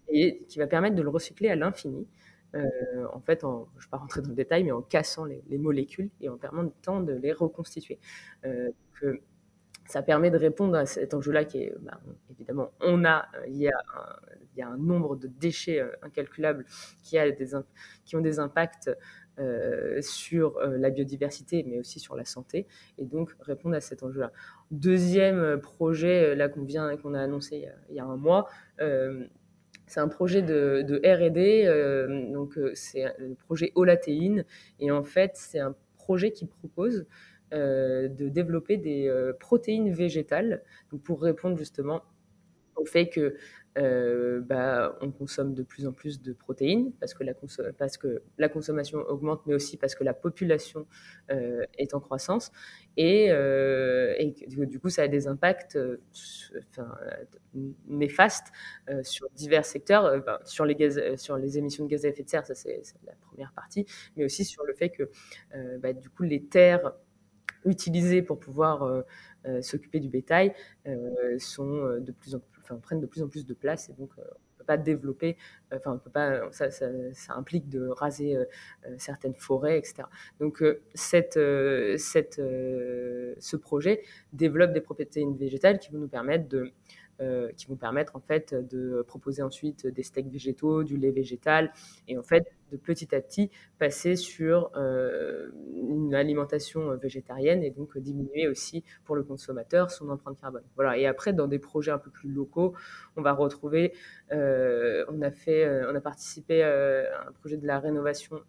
[0.07, 2.07] et qui va permettre de le recycler à l'infini
[2.55, 5.57] euh, en fait, je ne vais pas rentrer dans le détail, mais en cassant les,
[5.57, 7.99] molécules et en permettant de les reconstituer.
[8.45, 8.69] Euh,
[9.85, 13.67] ça permet de répondre à cet enjeu-là qui est, bah, évidemment, on a, il y
[13.67, 16.65] a, un, nombre de déchets euh, incalculables
[17.01, 17.17] qui,
[18.15, 18.91] ont des impacts
[20.01, 24.33] sur la biodiversité, mais aussi sur la santé, et donc répondre à cet enjeu-là.
[24.69, 28.49] Deuxième projet, là qu'on vient, qu'on a annoncé il y a un mois,
[29.89, 34.45] c'est un projet de, R&D, euh, donc euh, c'est le projet Olatéine,
[34.79, 37.07] et en fait c'est un projet qui propose
[37.53, 40.63] euh, de développer des protéines végétales,
[41.03, 42.03] pour répondre justement
[42.75, 43.35] au fait que
[43.79, 49.41] euh, bah, on consomme de plus en plus de protéines parce que la, consommation augmente,
[49.45, 50.85] mais aussi parce que la population
[51.31, 52.51] euh, est en croissance.
[52.97, 54.15] Et, euh,
[54.47, 55.77] du coup, ça a des impacts
[57.87, 58.47] néfastes
[59.03, 62.81] sur divers secteurs, ben, sur, les émissions de gaz à effet de serre, ça c'est
[63.05, 63.85] la première partie,
[64.17, 65.09] mais aussi sur le fait que
[65.77, 66.93] bah, du coup, les terres
[67.65, 69.03] utilisées pour pouvoir
[69.61, 70.53] s'occuper du bétail
[71.37, 72.39] sont de plus en
[72.77, 75.37] prennent de plus en plus de place et donc euh, on peut pas développer,
[75.71, 76.87] euh, enfin on peut pas, ça, ça,
[77.29, 78.45] implique de raser euh,
[78.97, 80.03] certaines forêts, etc.
[80.39, 81.39] Donc cette,
[81.97, 84.03] cette, ce projet
[84.33, 86.71] développe des propriétés végétales qui vont nous permettre de
[87.57, 91.71] qui vont permettre en fait de proposer ensuite des steaks végétaux, du lait végétal,
[92.07, 98.47] et en fait de petit à petit passer sur une alimentation végétarienne et donc diminuer
[98.47, 100.63] aussi pour le consommateur son empreinte carbone.
[100.75, 100.97] Voilà.
[100.97, 102.73] Et après, dans des projets un peu plus locaux,
[103.17, 103.93] on va retrouver,
[104.31, 108.41] on a fait, on a participé à un projet de la rénovation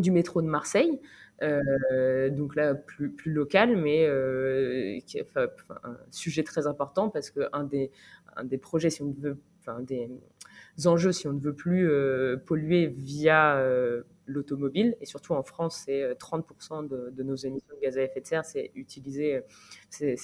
[0.00, 1.00] du métro de Marseille.
[1.42, 5.46] Euh, donc là, plus, local, mais euh, qui, enfin,
[5.84, 7.90] un sujet très important parce qu'un des,
[8.36, 10.10] un des projets, si on veut, enfin, des
[10.86, 13.62] enjeux, si on ne veut plus euh, polluer via
[14.26, 18.26] l'automobile, et surtout en France, c'est 30% de, nos émissions de gaz à effet de
[18.26, 19.40] serre, c'est utiliser,
[19.90, 20.16] c'est,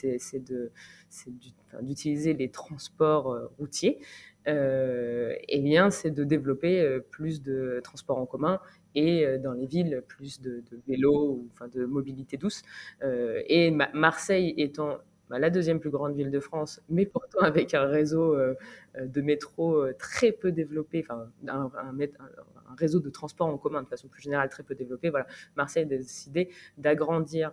[1.80, 4.00] d'utiliser les transports routiers.
[4.46, 8.60] Et bien, c'est de développer plus de transports en commun
[8.94, 12.62] et euh, dans les villes, plus de, de vélo, ou, enfin de mobilité douce.
[13.02, 14.98] Euh, et Marseille étant
[15.30, 18.54] bah, la deuxième plus grande ville de France, mais pourtant avec un réseau euh,
[19.00, 21.70] de métro très peu développé, enfin un,
[22.76, 25.11] réseau de transport en commun de façon plus générale très peu développé.
[25.11, 25.26] Voilà,
[25.57, 27.52] Marseille a décidé d'agrandir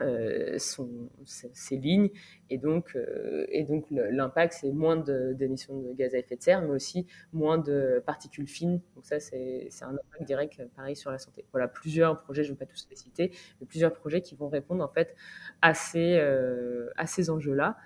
[0.00, 2.10] euh, son, ces lignes.
[2.48, 3.46] Et donc, euh,
[3.90, 8.48] l'impact, c'est moins d'émissions de, gaz à effet de serre, mais aussi moins de particules
[8.48, 8.80] fines.
[8.94, 11.44] Donc ça, c'est un impact direct, pareil, sur la santé.
[11.52, 14.48] Voilà, plusieurs projets, je ne vais pas tous les citer, mais plusieurs projets qui vont
[14.48, 15.14] répondre en fait
[15.60, 17.76] à ces, euh, à ces enjeux-là.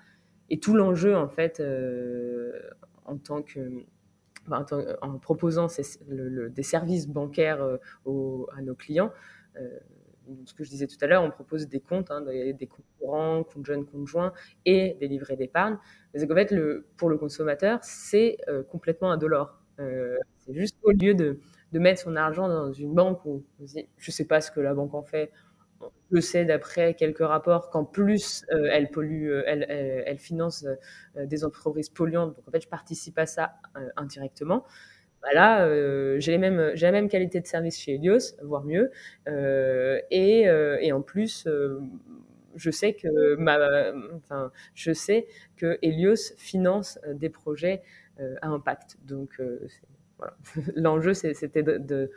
[0.49, 1.61] Et tout l'enjeu, en fait,
[3.05, 3.83] en tant que
[5.01, 5.67] en, proposant
[6.07, 9.11] des services bancaires à nos clients,
[10.45, 13.43] ce que je disais tout à l'heure, on propose des comptes, hein, des, comptes courants,
[13.43, 14.33] comptes jeunes, comptes joints
[14.65, 15.77] et des livrets d'épargne.
[16.13, 16.53] Mais en fait,
[16.97, 19.59] pour le consommateur, c'est euh, complètement indolore.
[19.79, 21.39] Euh, c'est juste au lieu de,
[21.73, 24.93] mettre son argent dans une banque où je ne sais pas ce que la banque
[24.93, 25.31] en fait,
[26.09, 30.65] je sais d'après quelques rapports qu'en plus euh, elle pollue, euh, elle, finance
[31.17, 32.33] des entreprises polluantes.
[32.37, 33.55] Donc en fait, je participe à ça
[33.97, 34.65] indirectement.
[35.25, 38.91] Bah là, euh, j'ai la même qualité de service chez Helios, voire mieux.
[39.27, 41.47] Euh, et, euh, et, en plus,
[42.55, 43.35] je sais que
[45.81, 47.81] Helios finance des projets
[48.19, 48.97] à impact.
[49.03, 49.41] Donc,
[50.75, 52.11] l'enjeu, c'était de,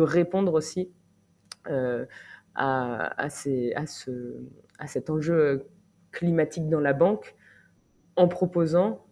[0.00, 0.90] répondre aussi
[2.54, 5.66] à cet enjeu
[6.12, 7.34] climatique dans la banque
[8.16, 9.04] en proposant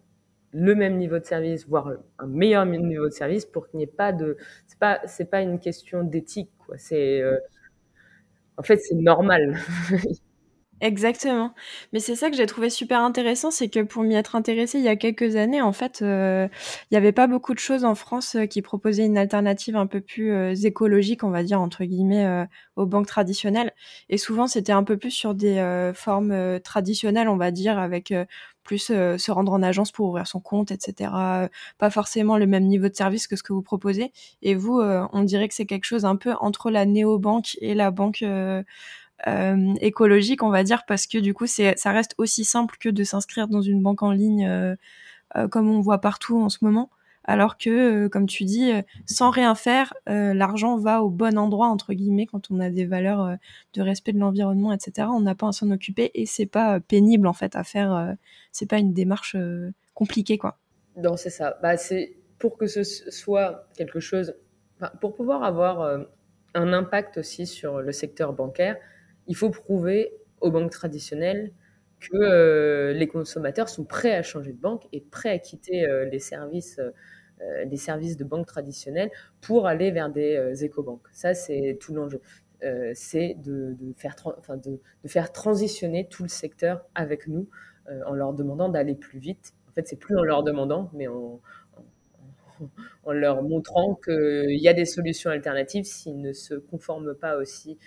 [0.53, 3.87] le même niveau de service, voire un meilleur niveau de service pour qu'il n'y ait
[3.87, 4.37] pas de.
[4.67, 6.77] C'est pas, c'est pas une question d'éthique, quoi.
[6.77, 7.21] C'est.
[7.21, 7.37] Euh,
[8.57, 9.57] en fait, c'est normal.
[10.81, 11.53] Exactement.
[11.93, 14.83] Mais c'est ça que j'ai trouvé super intéressant, c'est que pour m'y être intéressée il
[14.83, 16.47] y a quelques années, en fait, euh,
[16.91, 19.87] il n'y avait pas beaucoup de choses en France euh, qui proposaient une alternative un
[19.87, 23.71] peu plus euh, écologique, on va dire, entre guillemets, euh, aux banques traditionnelles.
[24.09, 28.13] Et souvent, c'était un peu plus sur des euh, formes traditionnelles, on va dire, avec
[28.63, 31.49] plus se rendre en agence pour ouvrir son compte, etc.
[31.77, 34.11] Pas forcément le même niveau de service que ce que vous proposez.
[34.41, 37.91] Et vous, on dirait que c'est quelque chose un peu entre la néobanque et la
[37.91, 38.63] banque euh,
[39.79, 43.03] écologique, on va dire, parce que du coup, c'est, ça reste aussi simple que de
[43.03, 44.75] s'inscrire dans une banque en ligne, euh,
[45.35, 46.89] euh, comme on voit partout en ce moment.
[47.25, 48.73] Alors que, comme tu dis,
[49.05, 53.37] sans rien faire, l'argent va au bon endroit entre guillemets quand on a des valeurs
[53.73, 55.07] de respect de l'environnement, etc.
[55.09, 58.13] On n'a pas à s'en occuper et c'est pas pénible en fait à faire.
[58.51, 59.37] c'est pas une démarche
[59.93, 60.57] compliquée quoi.
[60.97, 61.57] Non, c'est ça.
[61.61, 64.35] Bah, c'est pour que ce soit quelque chose,
[64.99, 66.05] pour pouvoir avoir
[66.55, 68.75] un impact aussi sur le secteur bancaire,
[69.27, 71.51] il faut prouver aux banques traditionnelles
[71.99, 76.05] que euh, les consommateurs sont prêts à changer de banque et prêts à quitter euh,
[76.05, 76.91] les services euh,
[77.65, 81.07] les services de banque traditionnelles pour aller vers des éco-banques.
[81.11, 82.21] Ça, c'est tout l'enjeu.
[82.93, 83.75] c'est de,
[85.07, 87.49] faire transitionner tout le secteur avec nous
[88.05, 89.55] en leur demandant d'aller plus vite.
[89.67, 91.41] En fait, c'est plus en leur demandant, mais en,
[93.11, 97.77] leur montrant qu'il y a des solutions alternatives s'ils ne se conforment pas aussi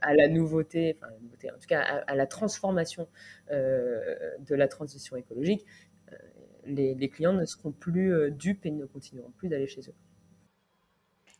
[0.00, 3.08] à la nouveauté, enfin, en tout cas à, la transformation
[3.50, 4.00] euh,
[4.40, 5.64] de la transition écologique,
[6.12, 6.16] euh,
[6.66, 9.94] les, clients ne seront plus dupes et ne continueront plus d'aller chez eux.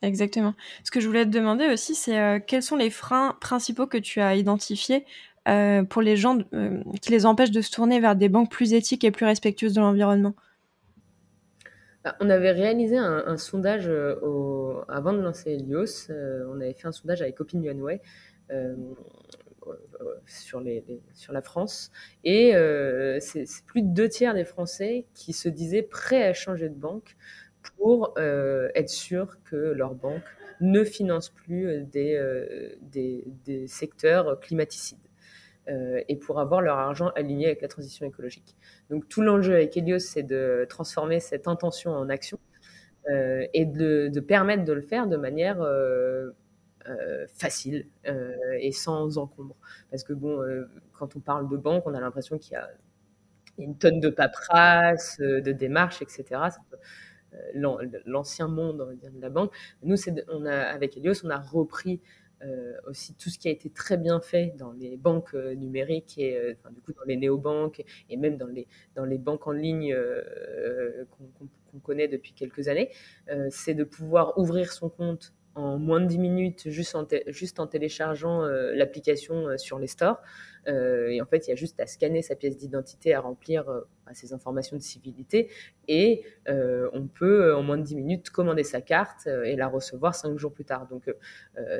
[0.02, 0.54] Exactement.
[0.82, 4.20] Ce que je voulais te demander aussi, c'est quels sont les freins principaux que tu
[4.20, 5.04] as identifiés
[5.48, 8.74] euh, pour les gens euh, qui les empêchent de se tourner vers des banques plus
[8.74, 10.34] éthiques et plus respectueuses de l'environnement?
[12.20, 16.10] On avait réalisé un, sondage euh, avant de lancer Helios.
[16.10, 18.00] Euh, on avait fait un sondage avec OpinionWay
[18.50, 18.74] euh,
[20.26, 21.90] sur, la France.
[22.24, 22.52] Et
[23.20, 27.16] c'est plus de deux tiers des Français qui se disaient prêts à changer de banque
[27.76, 30.24] pour être sûr que leur banque
[30.60, 32.20] ne finance plus des,
[32.82, 34.98] des, des secteurs climaticides.
[35.68, 38.56] Et pour avoir leur argent aligné avec la transition écologique.
[38.90, 42.38] Donc tout l'enjeu avec Helios, c'est de transformer cette intention en action
[43.08, 45.62] et de, permettre de le faire de manière
[46.88, 49.54] euh, facile euh, et sans encombre.
[49.90, 52.68] Parce que bon, euh, quand on parle de banque, on a l'impression qu'il y a
[53.58, 56.40] une tonne de paperasse, de démarches, etc.
[57.54, 59.52] L'ancien monde de la banque.
[59.84, 59.96] Nous,
[60.28, 62.00] on a, avec Helios, on a repris
[62.86, 66.92] aussi tout ce qui a été très bien fait dans les banques numériques et coup
[66.92, 69.96] dans les néobanques et même dans les, banques en ligne
[71.70, 72.90] qu'on connaît depuis quelques années,
[73.50, 77.66] c'est de pouvoir ouvrir son compte en moins de 10 minutes juste en, juste en
[77.66, 80.20] téléchargeant euh, l'application euh, sur les stores.
[80.68, 83.64] Euh, et en fait, il y a juste à scanner sa pièce d'identité, à remplir
[83.64, 85.50] bah, ses informations de civilité.
[85.88, 90.38] Et on peut, en moins de 10 minutes, commander sa carte et la recevoir 5
[90.38, 90.86] jours plus tard.
[90.88, 91.12] Donc,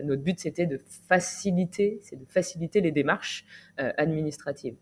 [0.04, 3.44] notre but, c'était de faciliter, c'est de faciliter les démarches
[3.76, 4.76] administratives.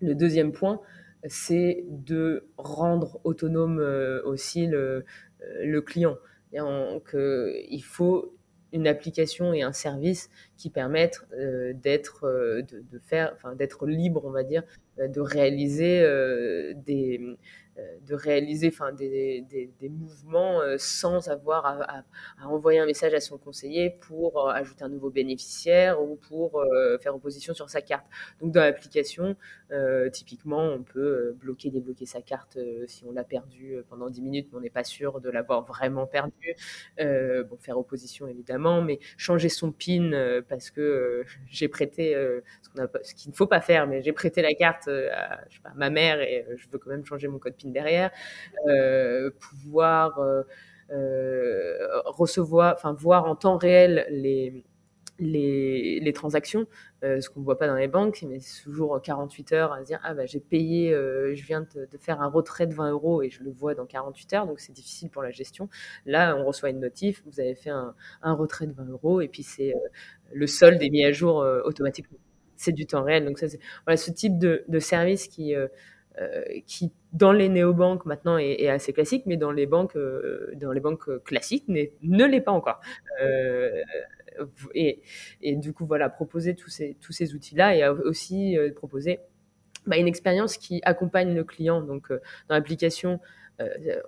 [0.00, 0.80] Le deuxième point,
[1.26, 3.78] c'est de rendre autonome
[4.24, 5.04] aussi le,
[5.80, 6.18] client
[6.52, 8.36] qu'il faut
[8.72, 14.22] une application et un service qui permettent euh, d'être euh, de, faire enfin d'être libre
[14.24, 14.62] on va dire
[14.98, 16.00] euh, de réaliser
[16.76, 17.20] des
[18.06, 19.44] de réaliser enfin, des,
[19.80, 22.04] des, mouvements euh, sans avoir à,
[22.44, 26.62] envoyer un message à son conseiller pour euh, ajouter un nouveau bénéficiaire ou pour
[27.00, 28.06] faire opposition sur sa carte.
[28.40, 29.36] Donc dans l'application,
[30.12, 34.58] typiquement, on peut bloquer, débloquer sa carte si on l'a perdu pendant 10 minutes, mais
[34.58, 36.54] on n'est pas sûr de l'avoir vraiment perdu.
[36.98, 40.10] bon, faire opposition évidemment, mais changer son PIN
[40.48, 42.14] parce que j'ai prêté
[42.62, 46.20] ce, qu'il ne faut pas faire, mais j'ai prêté la carte à, à ma mère
[46.20, 48.10] et je veux quand même changer mon code PIN derrière,
[48.68, 50.42] euh, pouvoir euh,
[50.90, 54.64] euh, recevoir, enfin voir en temps réel les
[55.18, 56.66] les, transactions,
[57.02, 60.00] ce qu'on ne voit pas dans les banques, mais c'est toujours 48 heures à dire
[60.02, 63.44] ah bah j'ai payé, je viens de, faire un retrait de 20 euros et je
[63.44, 65.68] le vois dans 48 heures, donc c'est difficile pour la gestion.
[66.06, 69.44] Là, on reçoit une notif, vous avez fait un, retrait de 20 euros et puis
[69.44, 69.74] c'est
[70.32, 72.18] le solde est mis à jour automatiquement.
[72.56, 73.46] C'est du temps réel, donc ça
[73.86, 75.54] voilà ce type de, service qui
[76.66, 80.80] qui dans les néobanques maintenant est, assez classique, mais dans les banques, euh, dans les
[80.80, 82.80] banques classiques ne l'est pas encore.
[83.22, 83.82] Euh,
[84.74, 85.02] et,
[85.42, 89.20] et, du coup, voilà, proposer tous ces, tous ces outils-là et aussi proposer
[89.86, 91.82] bah, une expérience qui accompagne le client.
[91.82, 93.20] Donc, dans l'application,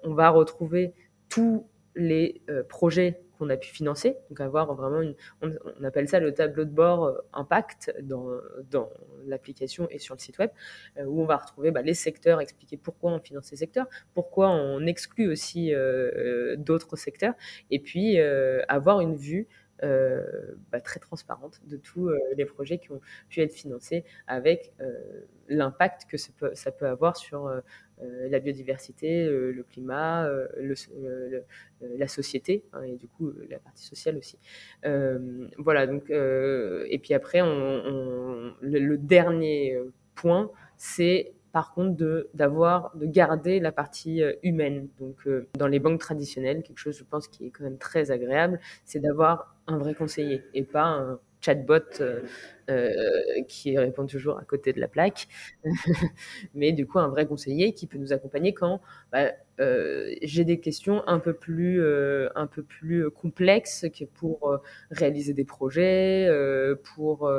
[0.03, 0.95] on va retrouver
[1.29, 2.41] tous les
[2.71, 4.17] projets qu'on a pu financer.
[4.29, 8.25] Donc avoir vraiment une, on, appelle ça le tableau de bord euh, impact dans,
[9.27, 10.51] l'application et sur le site web,
[10.99, 14.51] euh, où on va retrouver bah, les secteurs, expliquer pourquoi on finance ces secteurs, pourquoi
[14.51, 17.35] on exclut aussi euh, d'autres secteurs,
[17.71, 18.19] et puis
[18.69, 19.49] avoir une vue
[19.83, 24.73] bah, très transparente de tous les projets qui ont pu être financés avec
[25.49, 27.51] l'impact que ça peut, avoir sur
[28.03, 30.49] la biodiversité, euh, le climat, euh,
[31.81, 34.39] la société hein, et du coup la partie sociale aussi.
[35.59, 39.79] voilà donc et puis après le, dernier
[40.15, 45.29] point c'est par contre de d'avoir de garder la partie humaine donc
[45.59, 49.01] dans les banques traditionnelles quelque chose je pense qui est quand même très agréable c'est
[49.01, 52.23] d'avoir un vrai conseiller et pas un chatbot euh,
[52.71, 55.29] euh, qui répond toujours à côté de la plaque,
[56.55, 58.81] mais du coup un vrai conseiller qui peut nous accompagner quand
[59.13, 61.83] bah, euh, j'ai des questions un peu plus,
[62.35, 64.59] un peu plus complexes que pour
[64.91, 66.27] réaliser des projets,
[66.95, 67.31] pour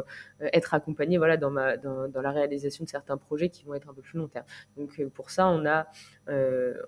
[0.54, 4.02] être accompagné voilà, dans, dans, la réalisation de certains projets qui vont être un peu
[4.02, 4.46] plus long terme.
[4.78, 5.88] Donc pour ça, on, a,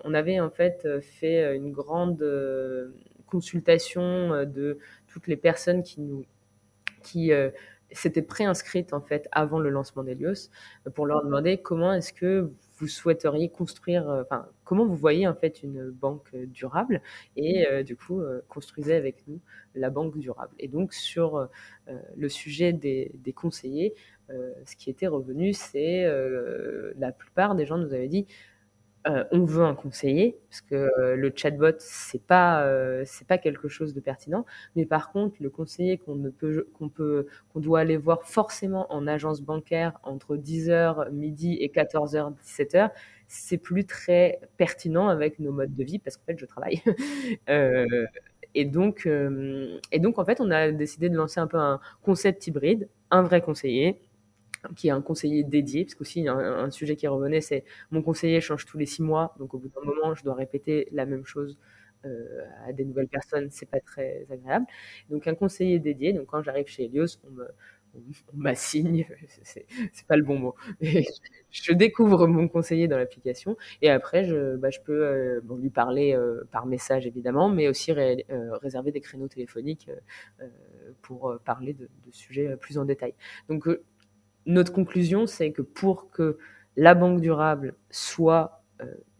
[0.04, 2.24] on avait en fait fait une grande
[3.26, 4.78] consultation de
[5.08, 6.24] toutes les personnes qui nous
[7.08, 7.50] qui euh,
[7.90, 10.50] s'étaient préinscrites en fait avant le lancement d'Helios
[10.94, 15.34] pour leur demander comment est-ce que vous souhaiteriez construire, euh, enfin comment vous voyez en
[15.34, 17.00] fait une banque durable
[17.36, 19.40] et euh, du coup construisez avec nous
[19.74, 20.54] la banque durable.
[20.58, 21.48] Et donc sur
[22.16, 23.94] le sujet des, des conseillers,
[24.28, 26.04] ce qui était revenu, c'est
[26.98, 28.26] la plupart des gens nous avaient dit
[29.06, 33.38] euh, on veut un conseiller parce que euh, le chatbot c'est pas euh, c'est pas
[33.38, 34.44] quelque chose de pertinent.
[34.76, 38.92] Mais par contre le conseiller qu'on ne peut qu'on peut qu'on doit aller voir forcément
[38.92, 42.90] en agence bancaire entre 10h midi et 14h 17h
[43.28, 46.82] c'est plus très pertinent avec nos modes de vie parce qu'en fait je travaille.
[48.54, 52.46] Et donc et donc en fait on a décidé de lancer un peu un concept
[52.46, 54.00] hybride un vrai conseiller
[54.76, 58.40] qui est un conseiller dédié, parce qu'aussi un, un sujet qui revenait, c'est mon conseiller
[58.40, 61.24] change tous les six mois, donc au bout d'un moment, je dois répéter la même
[61.24, 61.58] chose
[62.04, 64.66] euh, à des nouvelles personnes, c'est pas très agréable.
[65.10, 67.48] Donc un conseiller dédié, donc quand j'arrive chez Helios, on me,
[67.94, 69.04] on m'assigne,
[69.42, 70.54] c'est pas le bon mot.
[71.50, 76.14] je découvre mon conseiller dans l'application et après je, bah, je peux euh, lui parler
[76.14, 78.24] euh, par message évidemment, mais aussi ré,
[78.62, 79.90] réserver des créneaux téléphoniques
[81.02, 83.14] pour parler de, de, sujets plus en détail.
[83.48, 83.66] Donc
[84.48, 86.38] notre conclusion, c'est que pour que
[86.76, 88.64] la banque durable soit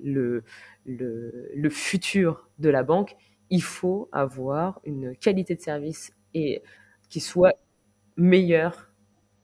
[0.00, 0.44] le,
[0.86, 3.16] le, le futur de la banque,
[3.50, 6.62] il faut avoir une qualité de service et
[7.08, 7.54] qui soit
[8.16, 8.92] meilleure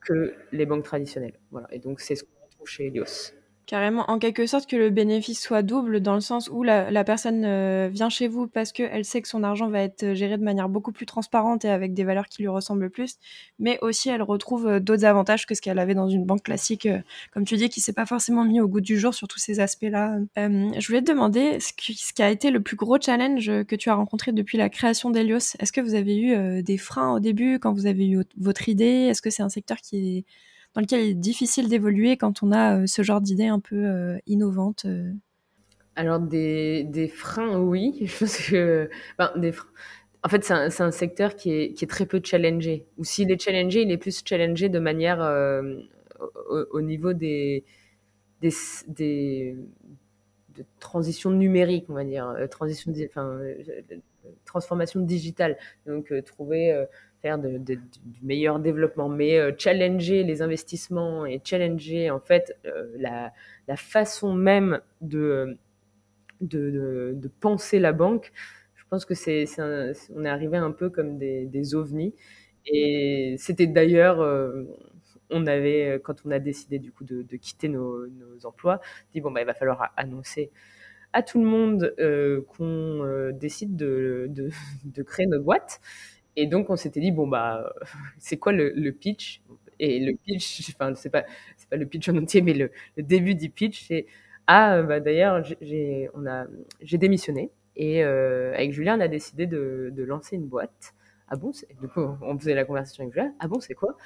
[0.00, 1.40] que les banques traditionnelles.
[1.50, 1.68] Voilà.
[1.72, 3.32] Et donc, c'est ce qu'on retrouve chez Helios.
[3.66, 7.44] Carrément, en quelque sorte que le bénéfice soit double dans le sens où la, personne
[7.46, 10.42] euh, vient chez vous parce qu'elle sait que son argent va être euh, géré de
[10.42, 13.16] manière beaucoup plus transparente et avec des valeurs qui lui ressemblent plus,
[13.58, 16.86] mais aussi elle retrouve euh, d'autres avantages que ce qu'elle avait dans une banque classique,
[17.32, 19.60] comme tu dis, qui s'est pas forcément mis au goût du jour sur tous ces
[19.60, 20.18] aspects-là.
[20.36, 23.76] je voulais te demander ce qui, ce qui, a été le plus gros challenge que
[23.76, 25.56] tu as rencontré depuis la création d'Elios.
[25.58, 29.08] Est-ce que vous avez eu des freins au début quand vous avez eu votre idée?
[29.08, 30.24] Est-ce que c'est un secteur qui est
[30.74, 33.76] dans lequel il est difficile d'évoluer quand on a euh, ce genre d'idées un peu
[33.76, 35.12] euh, innovantes euh.
[35.96, 37.96] Alors, des, des, freins, oui.
[38.04, 38.90] Je pense que.
[39.18, 39.70] Ben, des freins.
[40.24, 42.86] En fait, c'est un, un, secteur qui est, qui est, très peu challengé.
[42.98, 45.20] Ou s'il est challengé, il est plus challengé de manière
[46.48, 47.62] au, au, niveau des,
[48.40, 48.50] des,
[48.88, 49.56] des
[50.56, 52.90] de transition numérique, on va dire, transition,
[54.44, 55.56] transformation digitale.
[55.86, 56.86] Donc, trouver
[57.24, 62.54] faire de, de, du meilleur développement, mais euh, challenger les investissements et challenger en fait
[62.66, 63.32] euh, la,
[63.76, 65.56] façon même de,
[66.42, 68.30] de, penser la banque.
[68.74, 69.46] Je pense que c'est,
[70.14, 72.14] on est arrivé un peu comme des, ovnis.
[72.66, 74.64] Et c'était d'ailleurs, euh,
[75.30, 78.82] on avait, quand on a décidé du coup de, de quitter nos, nos, emplois,
[79.14, 80.50] dit bon bah il va falloir annoncer
[81.14, 84.28] à tout le monde euh, qu'on euh, décide de,
[85.06, 85.80] créer notre boîte.
[86.36, 87.72] Et donc, on s'était dit, bon, bah,
[88.18, 89.40] c'est quoi le, pitch?
[89.78, 91.24] Et le pitch, enfin, c'est pas,
[91.56, 94.06] c'est pas le pitch en entier, mais le, début du pitch, c'est,
[94.48, 96.46] ah, bah, d'ailleurs, j'ai, on a,
[96.82, 97.50] j'ai démissionné.
[97.76, 100.94] Et euh, avec Julien, on a décidé de, de lancer une boîte.
[101.28, 103.32] Ah bon Du coup, on faisait la conversation avec Julien.
[103.38, 103.96] Ah bon, c'est quoi?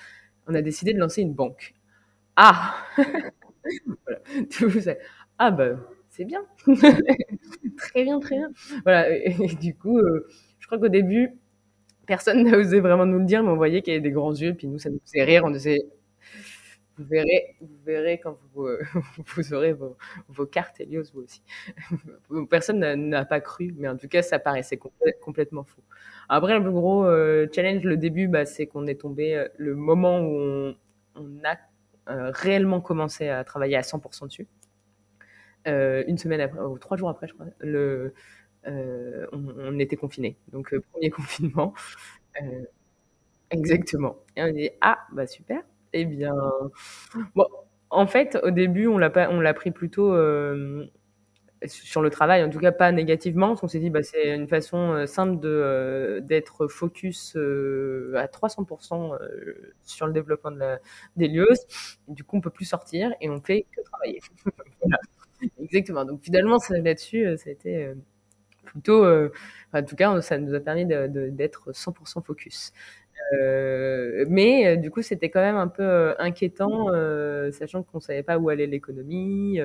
[0.47, 1.75] On a décidé de lancer une banque.
[2.37, 2.77] Ah
[4.05, 4.99] voilà.
[5.39, 5.77] Ah, bah,
[6.19, 6.45] c'est bien.
[7.79, 8.51] très bien, très bien.
[8.83, 9.09] Voilà.
[9.17, 10.27] Et, et du coup, euh,
[10.59, 11.39] je crois qu'au début,
[12.07, 14.35] personne n'a osé vraiment nous le dire, mais on voyait qu'il y avait des grands
[14.35, 15.45] yeux, puis nous, ça nous faisait rire.
[15.45, 15.79] On disait,
[16.97, 18.83] vous verrez, vous verrez quand vous, euh,
[19.37, 19.97] vous aurez vos,
[20.29, 21.43] vos, cartes Helios, vous aussi.
[22.51, 25.81] Personne n'a pas cru, mais en tout cas, ça paraissait complè complètement fou.
[26.29, 29.77] Après, le plus gros euh, challenge, le début, bah, c'est qu'on est tombé euh, le
[29.77, 30.77] moment où on,
[31.15, 31.57] on a
[32.33, 34.49] réellement commencé à travailler à 100% dessus.
[35.69, 38.15] Euh, une semaine après, ou trois jours après, je crois, le,
[38.67, 40.37] euh, on, était confinés.
[40.53, 41.75] Donc, euh, premier confinement.
[43.51, 44.17] Exactement.
[44.37, 45.63] Et on dit, ah, bah super.
[45.93, 46.35] Eh bien,
[47.35, 47.47] bon,
[47.91, 50.15] en fait, au début, on l'a pris plutôt
[51.67, 53.57] sur le travail, en tout cas pas négativement.
[53.63, 57.37] On s'est dit, bah, c'est une façon simple de d'être focus
[58.17, 59.19] à 300%
[59.83, 60.77] sur le développement de
[61.17, 61.49] des lieux.
[62.07, 64.21] du coup, on peut plus sortir et on fait que travailler.
[64.83, 64.99] voilà.
[65.61, 66.05] Exactement.
[66.05, 67.93] Donc finalement, là-dessus, ça a été
[68.67, 69.31] plutôt, euh,
[69.75, 72.73] en tout cas, ça nous a permis d'être 100% focus.
[73.35, 78.01] Euh, mais euh, du coup, c'était quand même un peu euh, inquiétant, euh, sachant qu'on
[78.01, 79.61] savait pas où allait l'économie.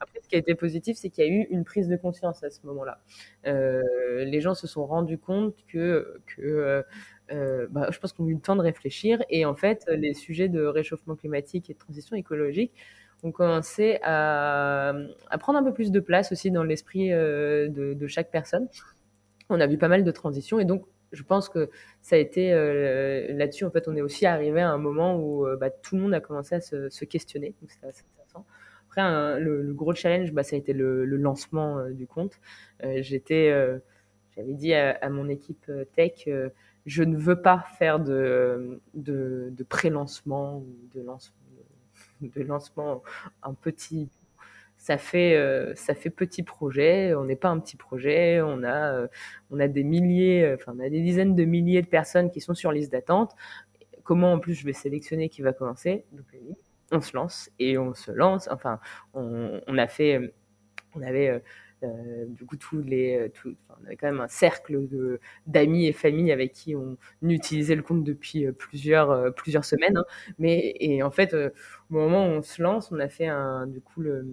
[0.00, 2.44] Après, ce qui a été positif, c'est qu'il y a eu une prise de conscience
[2.44, 3.00] à ce moment-là.
[3.44, 6.84] les gens se sont rendus compte que, que
[7.70, 10.48] bah, je pense qu'on a eu le temps de réfléchir et en fait, les sujets
[10.48, 12.72] de réchauffement climatique et de transition écologique
[13.24, 14.94] ont commencé à,
[15.30, 18.68] à, prendre un peu plus de place aussi dans l'esprit euh, de, de, chaque personne.
[19.50, 21.70] On a vu pas mal de transitions et donc je pense que
[22.02, 25.46] ça a été euh, là-dessus en fait on est aussi arrivé à un moment où
[25.46, 27.54] euh, bah, tout le monde a commencé à se, se questionner.
[27.60, 28.46] Donc c'est assez intéressant.
[28.88, 32.34] Après le, le, gros challenge bah, ça a été le, le lancement euh, du compte.
[32.84, 33.50] Euh, J'étais
[34.36, 36.28] j'avais dit à, à, mon équipe tech
[36.86, 41.36] je ne veux pas faire de, de, de pré-lancement ou de lancement
[42.36, 43.02] de lancement
[43.42, 44.08] en petit.
[44.76, 47.14] Ça fait, euh, ça fait petit projet.
[47.14, 48.40] On n'est pas un petit projet.
[48.40, 49.08] On a, euh,
[49.50, 52.40] on a des milliers, euh, enfin, on a des dizaines de milliers de personnes qui
[52.40, 53.34] sont sur liste d'attente.
[54.04, 56.04] Comment en plus je vais sélectionner qui va commencer?
[56.12, 56.26] Donc,
[56.92, 58.48] on se lance et on se lance.
[58.50, 58.78] Enfin,
[59.14, 60.32] on, on a fait,
[60.94, 61.42] on avait
[61.84, 64.78] euh, du coup, tous les, euh, tout, on avait quand même un cercle
[65.46, 69.96] d'amis et familles avec qui on utilisait le compte depuis euh, plusieurs plusieurs semaines.
[69.96, 70.04] Hein.
[70.38, 71.50] Mais et en fait, au
[71.94, 74.26] moment où on se lance, on a fait un du coup le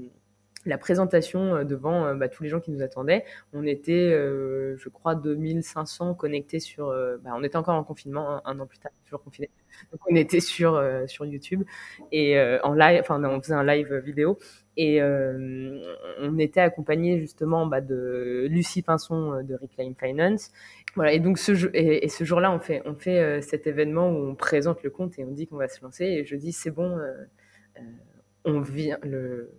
[0.66, 3.24] la présentation devant bah, tous les gens qui nous attendaient.
[3.54, 6.88] On était, je crois, 2500 connectés sur.
[7.24, 9.50] Bah, on était encore en confinement, hein, un an plus tard, toujours confiné.
[9.92, 11.64] Donc on était sur sur YouTube
[12.12, 14.38] et en live, enfin on faisait un live vidéo
[14.78, 15.80] et euh,
[16.20, 20.52] on était accompagné justement bah, de Lucie Pinson de Reclaim Finance.
[20.96, 24.10] Voilà, et donc ce, et, et ce jour-là, on fait, on fait euh, cet événement
[24.10, 26.06] où on présente le compte et on dit qu'on va se lancer.
[26.06, 27.14] Et je dis, c'est bon, euh,
[28.46, 29.52] on vient, le,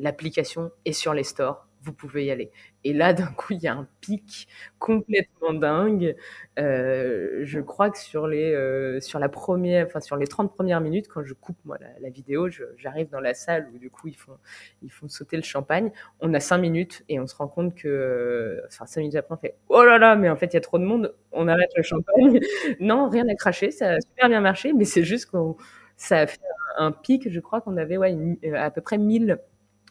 [0.00, 2.50] l'application est sur les stores vous pouvez y aller.
[2.84, 4.48] Et là, d'un coup, il y a un pic
[4.78, 6.16] complètement dingue.
[6.58, 10.80] Euh, je crois que sur les, euh, sur la première, enfin sur les 30 premières
[10.80, 14.16] minutes, quand je coupe moi la, vidéo, j'arrive dans la salle où du coup ils
[14.16, 14.36] font,
[14.82, 15.92] ils font sauter le champagne.
[16.20, 19.38] On a 5 minutes et on se rend compte que, enfin 5 minutes après, on
[19.38, 21.70] fait oh là là, mais en fait il y a trop de monde, on arrête
[21.76, 22.40] le champagne.
[22.80, 25.56] non, rien à cracher, ça a super bien marché, mais c'est juste qu'on,
[25.96, 26.40] ça a fait
[26.78, 27.30] un, pic.
[27.30, 28.16] Je crois qu'on avait ouais,
[28.54, 29.38] à peu près 1000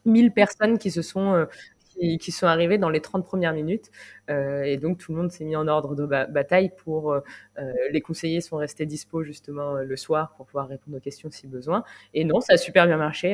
[0.06, 1.46] 1000 personnes qui se sont euh,
[2.20, 3.90] qui, sont arrivés dans les 30 premières minutes.
[4.30, 7.14] Euh, et donc, tout le monde s'est mis en ordre de bataille pour.
[7.14, 7.22] Euh,
[7.92, 11.86] les conseillers sont restés dispo justement le soir pour pouvoir répondre aux questions si besoin.
[12.14, 13.34] Et non, ça a super bien marché.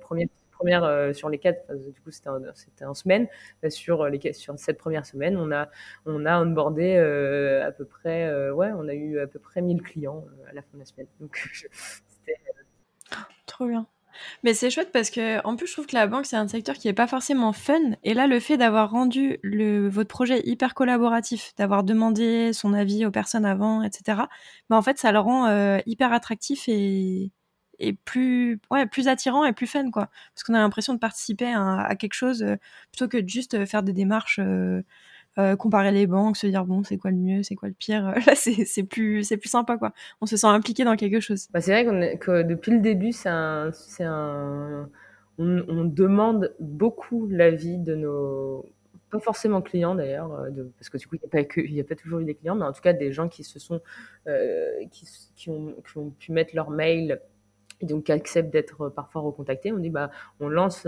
[0.00, 3.26] première première sur les quatre, du coup c'était c'était en semaine.
[3.70, 5.68] sur les sur cette première semaine, on a
[6.06, 10.24] on a onboardé à peu près ouais, on a eu à peu près 1000 clients
[10.48, 11.06] à la fin de la semaine.
[11.20, 11.36] Donc
[12.06, 12.38] c'était
[13.46, 13.86] trop bien.
[14.42, 16.76] Mais c'est chouette parce que, en plus, je trouve que la banque, c'est un secteur
[16.76, 17.80] qui est pas forcément fun.
[18.02, 23.06] Et là, le fait d'avoir rendu le, votre projet hyper collaboratif, d'avoir demandé son avis
[23.06, 24.22] aux personnes avant, etc.,
[24.70, 27.32] bah, en fait, ça le rend euh, hyper attractif et,
[27.78, 30.08] et plus, ouais, plus attirant et plus fun, quoi.
[30.34, 32.56] Parce qu'on a l'impression de participer à, quelque chose euh,
[32.92, 34.38] plutôt que de juste faire des démarches.
[34.40, 34.82] Euh,
[35.38, 38.14] euh, comparer les banques, se dire bon c'est quoi le mieux, c'est quoi le pire.
[38.26, 39.92] Là c'est plus plus sympa quoi.
[40.20, 41.48] On se sent impliqué dans quelque chose.
[41.52, 43.70] Bah, c'est vrai que depuis le début c'est un
[45.38, 48.66] on, demande beaucoup l'avis de nos
[49.10, 51.20] pas forcément clients d'ailleurs euh, parce que du coup il
[51.72, 53.44] n'y a a pas toujours eu des clients mais en tout cas des gens qui
[53.44, 53.80] se sont
[54.28, 57.20] euh, qui, qui, ont, qui ont pu mettre leur mail
[57.80, 59.72] et donc qui acceptent d'être parfois recontactés.
[59.72, 60.10] On dit bah
[60.40, 60.86] on lance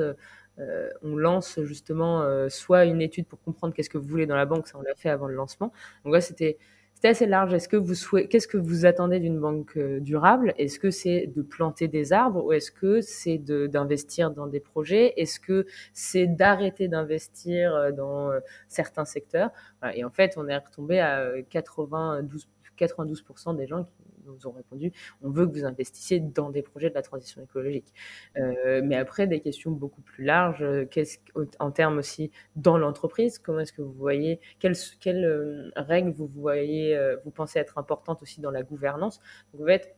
[0.58, 4.36] euh, on lance justement euh, soit une étude pour comprendre qu'est-ce que vous voulez dans
[4.36, 5.72] la banque, ça on l'a fait avant le lancement.
[6.04, 6.58] Donc là, c'était
[6.94, 7.52] c'était assez large.
[7.52, 10.54] Est-ce que vous souhaitez, qu'est-ce que vous attendez d'une banque euh, durable?
[10.56, 15.12] Est-ce que c'est de planter des arbres ou est-ce que c'est d'investir dans des projets?
[15.18, 18.30] Est-ce que c'est d'arrêter d'investir dans
[18.68, 19.50] certains secteurs?
[19.92, 23.92] Et en fait, on est retombé à 92 92% des gens qui
[24.26, 27.92] nous ont répondu on veut que vous investissiez dans des projets de la transition écologique.
[28.36, 31.18] Euh, mais après, des questions beaucoup plus larges, euh, qu'est-ce,
[31.58, 36.98] en termes aussi dans l'entreprise, comment est-ce que vous voyez, quelles, euh, règles vous voyez,
[37.24, 39.20] vous pensez être importantes aussi dans la gouvernance?
[39.58, 39.94] En fait,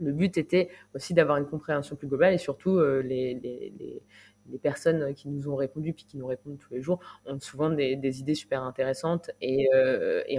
[0.00, 4.02] le but était aussi d'avoir une compréhension plus globale et surtout les,
[4.62, 8.20] personnes qui nous ont répondu puis qui nous répondent tous les jours ont souvent des,
[8.20, 9.68] idées super intéressantes et,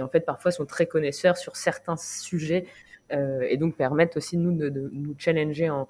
[0.02, 2.66] en fait parfois sont très connaisseurs sur certains sujets
[3.10, 5.88] et donc permettent aussi nous de, nous challenger en,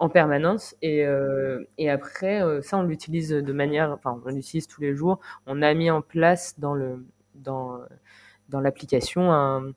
[0.00, 0.74] en permanence.
[0.82, 4.94] Et, euh, et après, euh, ça, on l'utilise de manière, enfin, on l'utilise tous les
[4.96, 5.20] jours.
[5.46, 7.04] On a mis en place dans le
[7.36, 7.78] dans
[8.48, 9.72] dans l'application un,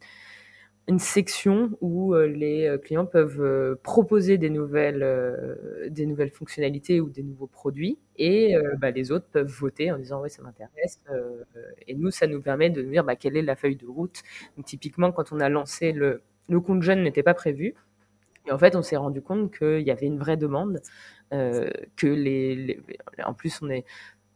[0.88, 5.06] une section où euh, les clients peuvent proposer des nouvelles
[5.90, 10.22] des nouvelles fonctionnalités ou des nouveaux produits et bah, les autres peuvent voter en disant
[10.22, 11.00] oui ça m'intéresse
[11.88, 14.24] et nous ça nous permet de nous dire bah, quelle est la feuille de route
[14.66, 17.76] typiquement quand on a lancé le le compte jeune n'était pas prévu.
[18.48, 20.82] Et en fait, on s'est rendu compte qu'il y avait une vraie demande,
[21.34, 22.82] euh, que les,
[23.24, 23.86] en plus on est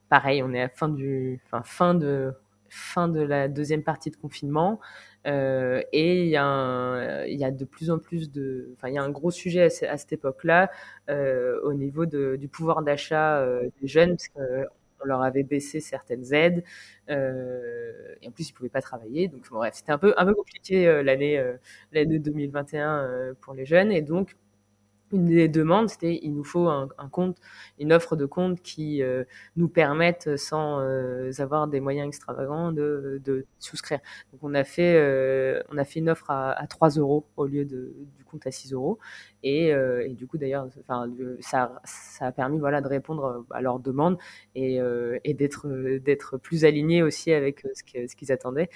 [0.09, 2.33] pareil, on est à fin du, enfin, fin de
[2.69, 4.81] fin de la deuxième partie de confinement
[5.25, 9.03] euh, et il y, y a de plus en plus de, enfin il y a
[9.03, 10.69] un gros sujet à, cette époque-là
[11.09, 13.47] euh, au niveau de, du pouvoir d'achat
[13.81, 14.67] des jeunes parce
[15.01, 16.63] on leur avait baissé certaines aides
[17.09, 19.27] euh, et en plus ils pouvaient pas travailler.
[19.27, 21.57] Donc bref, c'était un peu un peu compliqué euh, l'année euh,
[21.91, 24.35] l'année 2021 pour les jeunes et donc
[25.11, 27.37] une des demandes, c'était il nous faut un, compte,
[27.79, 29.01] une offre de compte qui
[29.55, 30.79] nous permette, sans
[31.39, 33.99] avoir des moyens extravagants, de, souscrire.
[34.31, 37.65] Donc on a fait, on a fait une offre à, à 3 euros au lieu
[37.65, 38.99] de, du compte à 6 euros.
[39.43, 40.67] Et, euh, et, du coup, d'ailleurs,
[41.39, 44.17] ça, ça a permis voilà, de répondre euh, à leurs demandes
[44.55, 48.69] et, euh, et d'être, plus aligné aussi avec ce, que, ce qu'ils attendaient.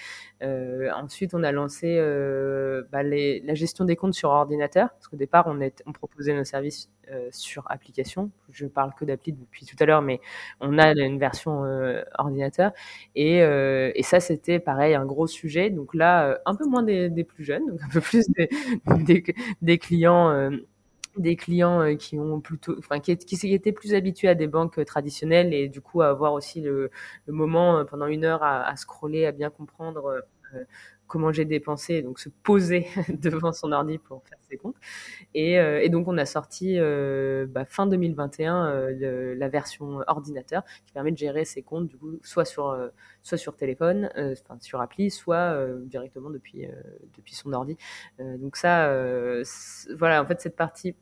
[0.44, 5.18] Euh, ensuite, on a lancé euh, bah, la gestion des comptes sur ordinateur, parce qu'au
[5.18, 6.90] départ, on, est, on proposait nos services
[7.32, 8.32] sur application.
[8.52, 10.22] Je parle que d'appli depuis tout à l'heure, mais
[10.62, 11.64] on a une version
[12.18, 12.72] ordinateur.
[13.16, 15.70] Et, et ça, c'était pareil, un gros sujet.
[15.70, 18.26] Donc là, un peu moins des, plus jeunes, donc un peu plus
[19.62, 20.52] des, clients
[21.18, 25.68] des clients qui ont plutôt, enfin, qui, étaient plus habitués à des banques traditionnelles et
[25.68, 26.90] du coup à avoir aussi le,
[27.28, 30.24] moment pendant une heure à, scroller, à bien comprendre
[31.12, 34.78] comment j'ai dépensé, donc se poser devant son ordi pour faire ses comptes.
[35.34, 40.94] Et, euh, donc on a sorti euh, bah, fin 2021 euh, la version ordinateur qui
[40.94, 42.78] permet de gérer ses comptes du coup soit sur
[43.24, 46.66] soit sur téléphone, enfin sur appli, soit directement depuis
[47.18, 47.78] depuis son ordi.
[48.20, 48.88] donc ça,
[49.98, 50.96] voilà, en fait cette partie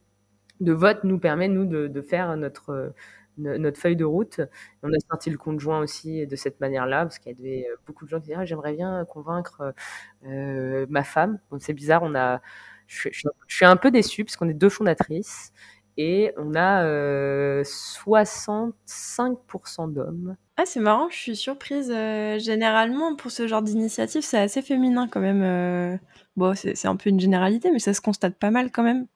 [0.59, 2.93] de vote nous permet nous de faire notre
[3.39, 4.41] notre feuille de route.
[4.83, 8.05] On a sorti le conjoint aussi de cette manière-là, parce qu'il y avait euh, beaucoup
[8.05, 9.73] de gens qui disaient ah, j'aimerais bien convaincre
[10.25, 11.39] euh, ma femme.
[11.59, 12.41] c'est bizarre, on a,
[12.87, 13.09] je,
[13.47, 15.53] suis un peu déçue parce qu'on est deux fondatrices
[15.97, 16.83] et on a
[17.63, 18.71] 65%
[19.83, 20.35] euh, d'hommes.
[20.57, 21.87] Ah, c'est marrant, je suis surprise.
[21.87, 25.99] généralement, pour ce genre d'initiative, c'est assez féminin quand même.
[26.35, 29.07] bon, c'est un peu une généralité, mais ça se constate pas mal quand même.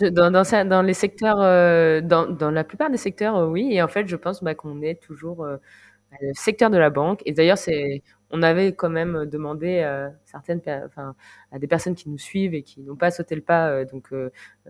[0.00, 3.68] Dans, les secteurs, euh, dans, dans, la plupart des secteurs, euh, oui.
[3.72, 5.56] Et en fait, je pense bah, qu'on est toujours euh,
[6.20, 7.22] le secteur de la banque.
[7.24, 11.14] Et d'ailleurs, c'est, on avait quand même demandé à certaines, enfin,
[11.52, 14.12] à des personnes qui nous suivent et qui n'ont pas sauté le pas, donc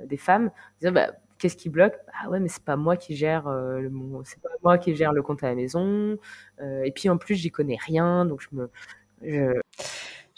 [0.04, 0.50] des femmes,
[0.80, 1.94] dire bah, qu'est-ce qui bloque?
[2.22, 3.90] Ah ouais, mais c'est pas moi qui gère le,
[4.24, 6.16] c'est pas moi qui gère le compte à la maison.
[6.60, 8.70] et puis en plus, j'y connais rien, donc je me,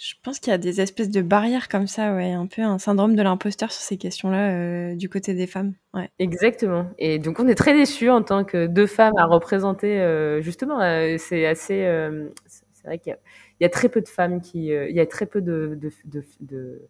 [0.01, 2.79] je pense qu'il y a des espèces de barrières comme ça, ouais, un peu un
[2.79, 5.75] syndrome de l'imposteur sur ces questions-là euh, du côté des femmes.
[5.93, 6.09] Ouais.
[6.19, 6.91] Exactement.
[6.97, 10.01] Et donc on est très déçus en tant que deux femmes à représenter.
[10.01, 11.83] Euh, justement, euh, c'est assez.
[12.47, 13.15] c'est vrai qu'il
[13.61, 14.69] y, a très peu de femmes qui.
[14.69, 15.93] il y a très peu de, de,
[16.41, 16.89] de,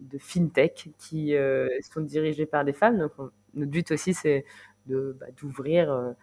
[0.00, 1.32] de, fintech qui
[1.94, 2.98] sont dirigées par des femmes.
[2.98, 3.12] Donc
[3.54, 4.44] notre but aussi, c'est
[4.84, 6.14] bah, d'ouvrir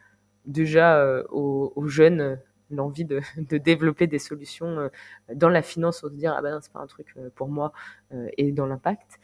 [0.45, 2.37] déjà aux jeunes
[2.71, 4.89] l'envie de, de, développer des solutions euh,
[5.33, 7.71] dans la finance, pour se dire ah ben c'est pas un truc euh, pour moi
[8.13, 9.19] euh, et dans l'impact,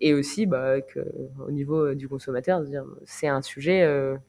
[0.00, 0.78] et aussi bah,
[1.46, 3.82] au niveau du consommateur, dire c'est un sujet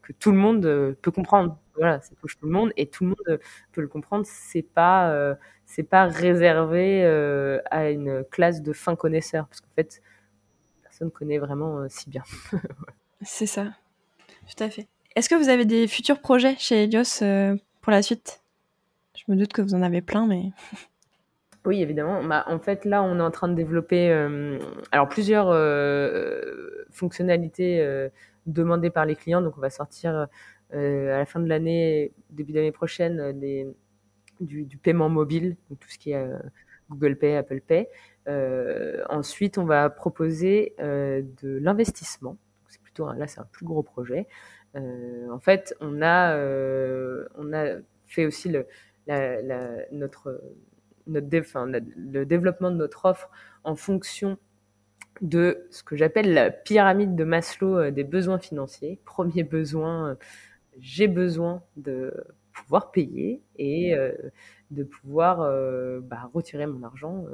[0.03, 1.57] que tout le monde peut comprendre.
[1.73, 3.39] Voilà, ça touche tout le monde et tout le monde
[3.71, 4.23] peut le comprendre.
[4.27, 7.03] C'est pas c'est pas réservé
[7.71, 10.03] à une classe de fins connaisseurs parce qu'en fait
[10.83, 12.21] personne connaît vraiment si bien.
[13.23, 13.73] c'est ça,
[14.47, 14.88] tout à fait.
[15.15, 17.23] Est-ce que vous avez des futurs projets chez Helios
[17.86, 18.41] pour la suite
[19.15, 20.51] Je me doute que vous en avez plein, mais.
[21.65, 22.23] Oui, évidemment.
[22.23, 24.59] Bah, en fait, là, on est en train de développer euh,
[24.91, 28.07] alors plusieurs euh, fonctionnalités euh,
[28.45, 29.41] demandées par les clients.
[29.41, 30.27] Donc, on va sortir
[30.71, 30.77] à
[31.17, 33.67] la fin de l'année, début d'année prochaine, des,
[34.41, 36.29] du, paiement mobile, donc tout ce qui est
[36.91, 37.88] Google Pay, Apple Pay.
[39.09, 42.38] ensuite, on va proposer de l'investissement.
[42.67, 44.27] C'est plutôt là, c'est un plus gros projet.
[44.76, 48.67] Euh, en fait, on a, euh, on a fait aussi le,
[49.91, 50.41] notre,
[51.07, 51.41] notre
[51.95, 53.30] le développement de notre offre
[53.63, 54.38] en fonction
[55.21, 58.99] de ce que j'appelle la pyramide de Maslow euh, des besoins financiers.
[59.05, 60.17] Premier besoin,
[60.80, 62.13] j'ai besoin de
[62.51, 63.95] pouvoir payer et
[64.71, 65.39] de pouvoir
[66.01, 67.26] bah, retirer mon argent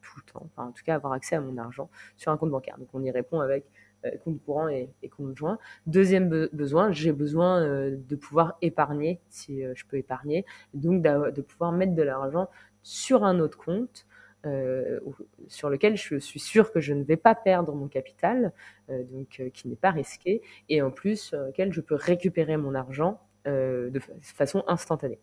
[0.00, 2.50] tout le temps, enfin en tout cas avoir accès à mon argent sur un compte
[2.50, 2.78] bancaire.
[2.78, 3.66] Donc on y répond avec
[4.04, 4.10] euh,
[4.44, 5.58] courant et, compte joint.
[5.86, 11.40] Deuxième besoin, j'ai besoin euh, de pouvoir épargner si euh, je peux épargner, donc de
[11.40, 12.48] pouvoir mettre de l'argent
[12.82, 14.06] sur un autre compte
[15.48, 18.52] sur lequel je suis sûr que je ne vais pas perdre mon capital,
[18.88, 20.40] donc qui n'est pas risqué,
[20.70, 25.18] et en plus sur lequel je peux récupérer mon argent de façon instantanée.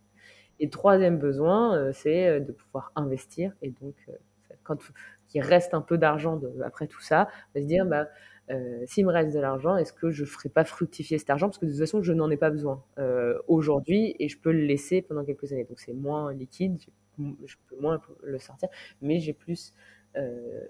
[0.60, 3.96] Et troisième besoin, c'est de pouvoir investir, et donc
[4.64, 4.78] quand
[5.34, 8.08] il reste un peu d'argent après tout ça, de se dire bah
[8.52, 11.48] euh, s'il me reste de l'argent, est-ce que je ne ferai pas fructifier cet argent?
[11.48, 14.52] Parce que de toute façon, je n'en ai pas besoin euh, aujourd'hui et je peux
[14.52, 15.64] le laisser pendant quelques années.
[15.66, 16.80] Donc c'est moins liquide,
[17.18, 18.70] je peux moins le sortir,
[19.02, 19.74] mais j'ai plus,
[20.16, 20.62] euh,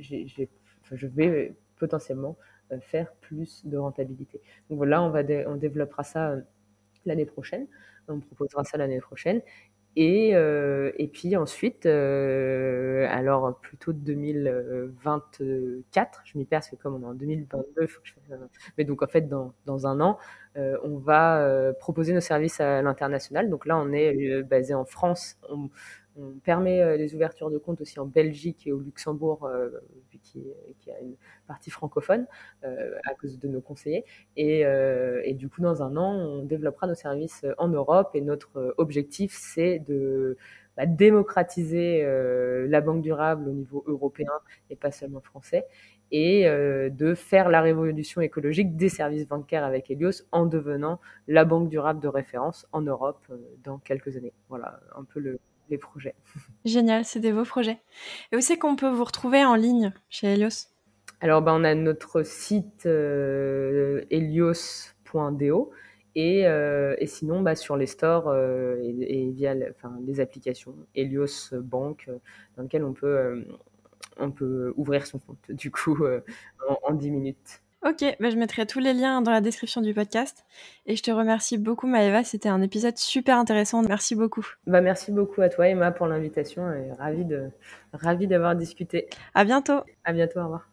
[0.00, 2.36] je vais potentiellement
[2.80, 4.40] faire plus de rentabilité.
[4.68, 6.36] Donc voilà, on, va on développera ça
[7.06, 7.66] l'année prochaine.
[8.08, 9.42] On proposera ça l'année prochaine.
[10.00, 16.94] Et, euh, et puis ensuite, euh, alors plutôt 2024, je m'y perds parce que comme
[16.94, 18.36] on est en 2022, il faut que je fasse ça.
[18.78, 20.16] Mais donc en fait, dans, dans un an,
[20.56, 23.50] euh, on va proposer nos services à l'international.
[23.50, 25.36] Donc là, on est basé en France.
[26.18, 29.70] On permet euh, les ouvertures de comptes aussi en Belgique et au Luxembourg, euh,
[30.22, 30.42] qui,
[30.90, 31.14] a une
[31.46, 32.26] partie francophone
[32.64, 34.04] euh, à cause de nos conseillers.
[34.36, 38.10] Et, et, du coup, dans un an, on développera nos services en Europe.
[38.14, 40.36] Et notre objectif, c'est de
[40.76, 42.04] bah, démocratiser
[42.68, 44.32] la banque durable au niveau européen
[44.70, 45.66] et pas seulement français
[46.10, 51.68] et de faire la révolution écologique des services bancaires avec Helios en devenant la banque
[51.68, 53.26] durable de référence en Europe
[53.64, 54.32] dans quelques années.
[54.48, 55.38] Voilà un peu le,
[55.70, 56.14] les projets.
[56.64, 57.80] Génial, c'est des beaux projets.
[58.32, 60.68] Et où c'est qu'on peut vous retrouver en ligne chez Helios?
[61.20, 64.10] Alors, bah, on a notre site helios.do
[66.14, 69.54] et, et, sinon, bah, sur les stores et, via
[70.06, 72.08] les applications Helios Bank,
[72.56, 73.44] dans lesquelles on peut,
[74.18, 76.04] on peut ouvrir son compte, du coup,
[76.68, 77.62] en, en 10 minutes.
[77.86, 80.44] Ok, bah je mettrai tous les liens dans la description du podcast.
[80.86, 82.24] Et je te remercie beaucoup, Maëva.
[82.24, 83.82] C'était un épisode super intéressant.
[83.82, 84.44] Merci beaucoup.
[84.66, 86.72] Bah, merci beaucoup à toi, Emma, pour l'invitation.
[86.72, 87.50] Et ravi de,
[87.92, 89.08] ravi d'avoir discuté.
[89.34, 89.80] À bientôt.
[90.04, 90.40] À bientôt.
[90.40, 90.68] Au revoir.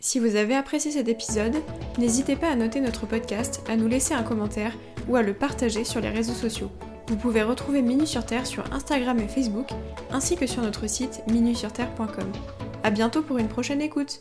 [0.00, 1.56] Si vous avez apprécié cet épisode,
[1.96, 4.72] n'hésitez pas à noter notre podcast, à nous laisser un commentaire
[5.08, 6.70] ou à le partager sur les réseaux sociaux.
[7.08, 9.68] Vous pouvez retrouver Minu sur Terre sur Instagram et Facebook,
[10.10, 12.32] ainsi que sur notre site minusurterre.com.
[12.82, 14.20] À bientôt pour une prochaine écoute.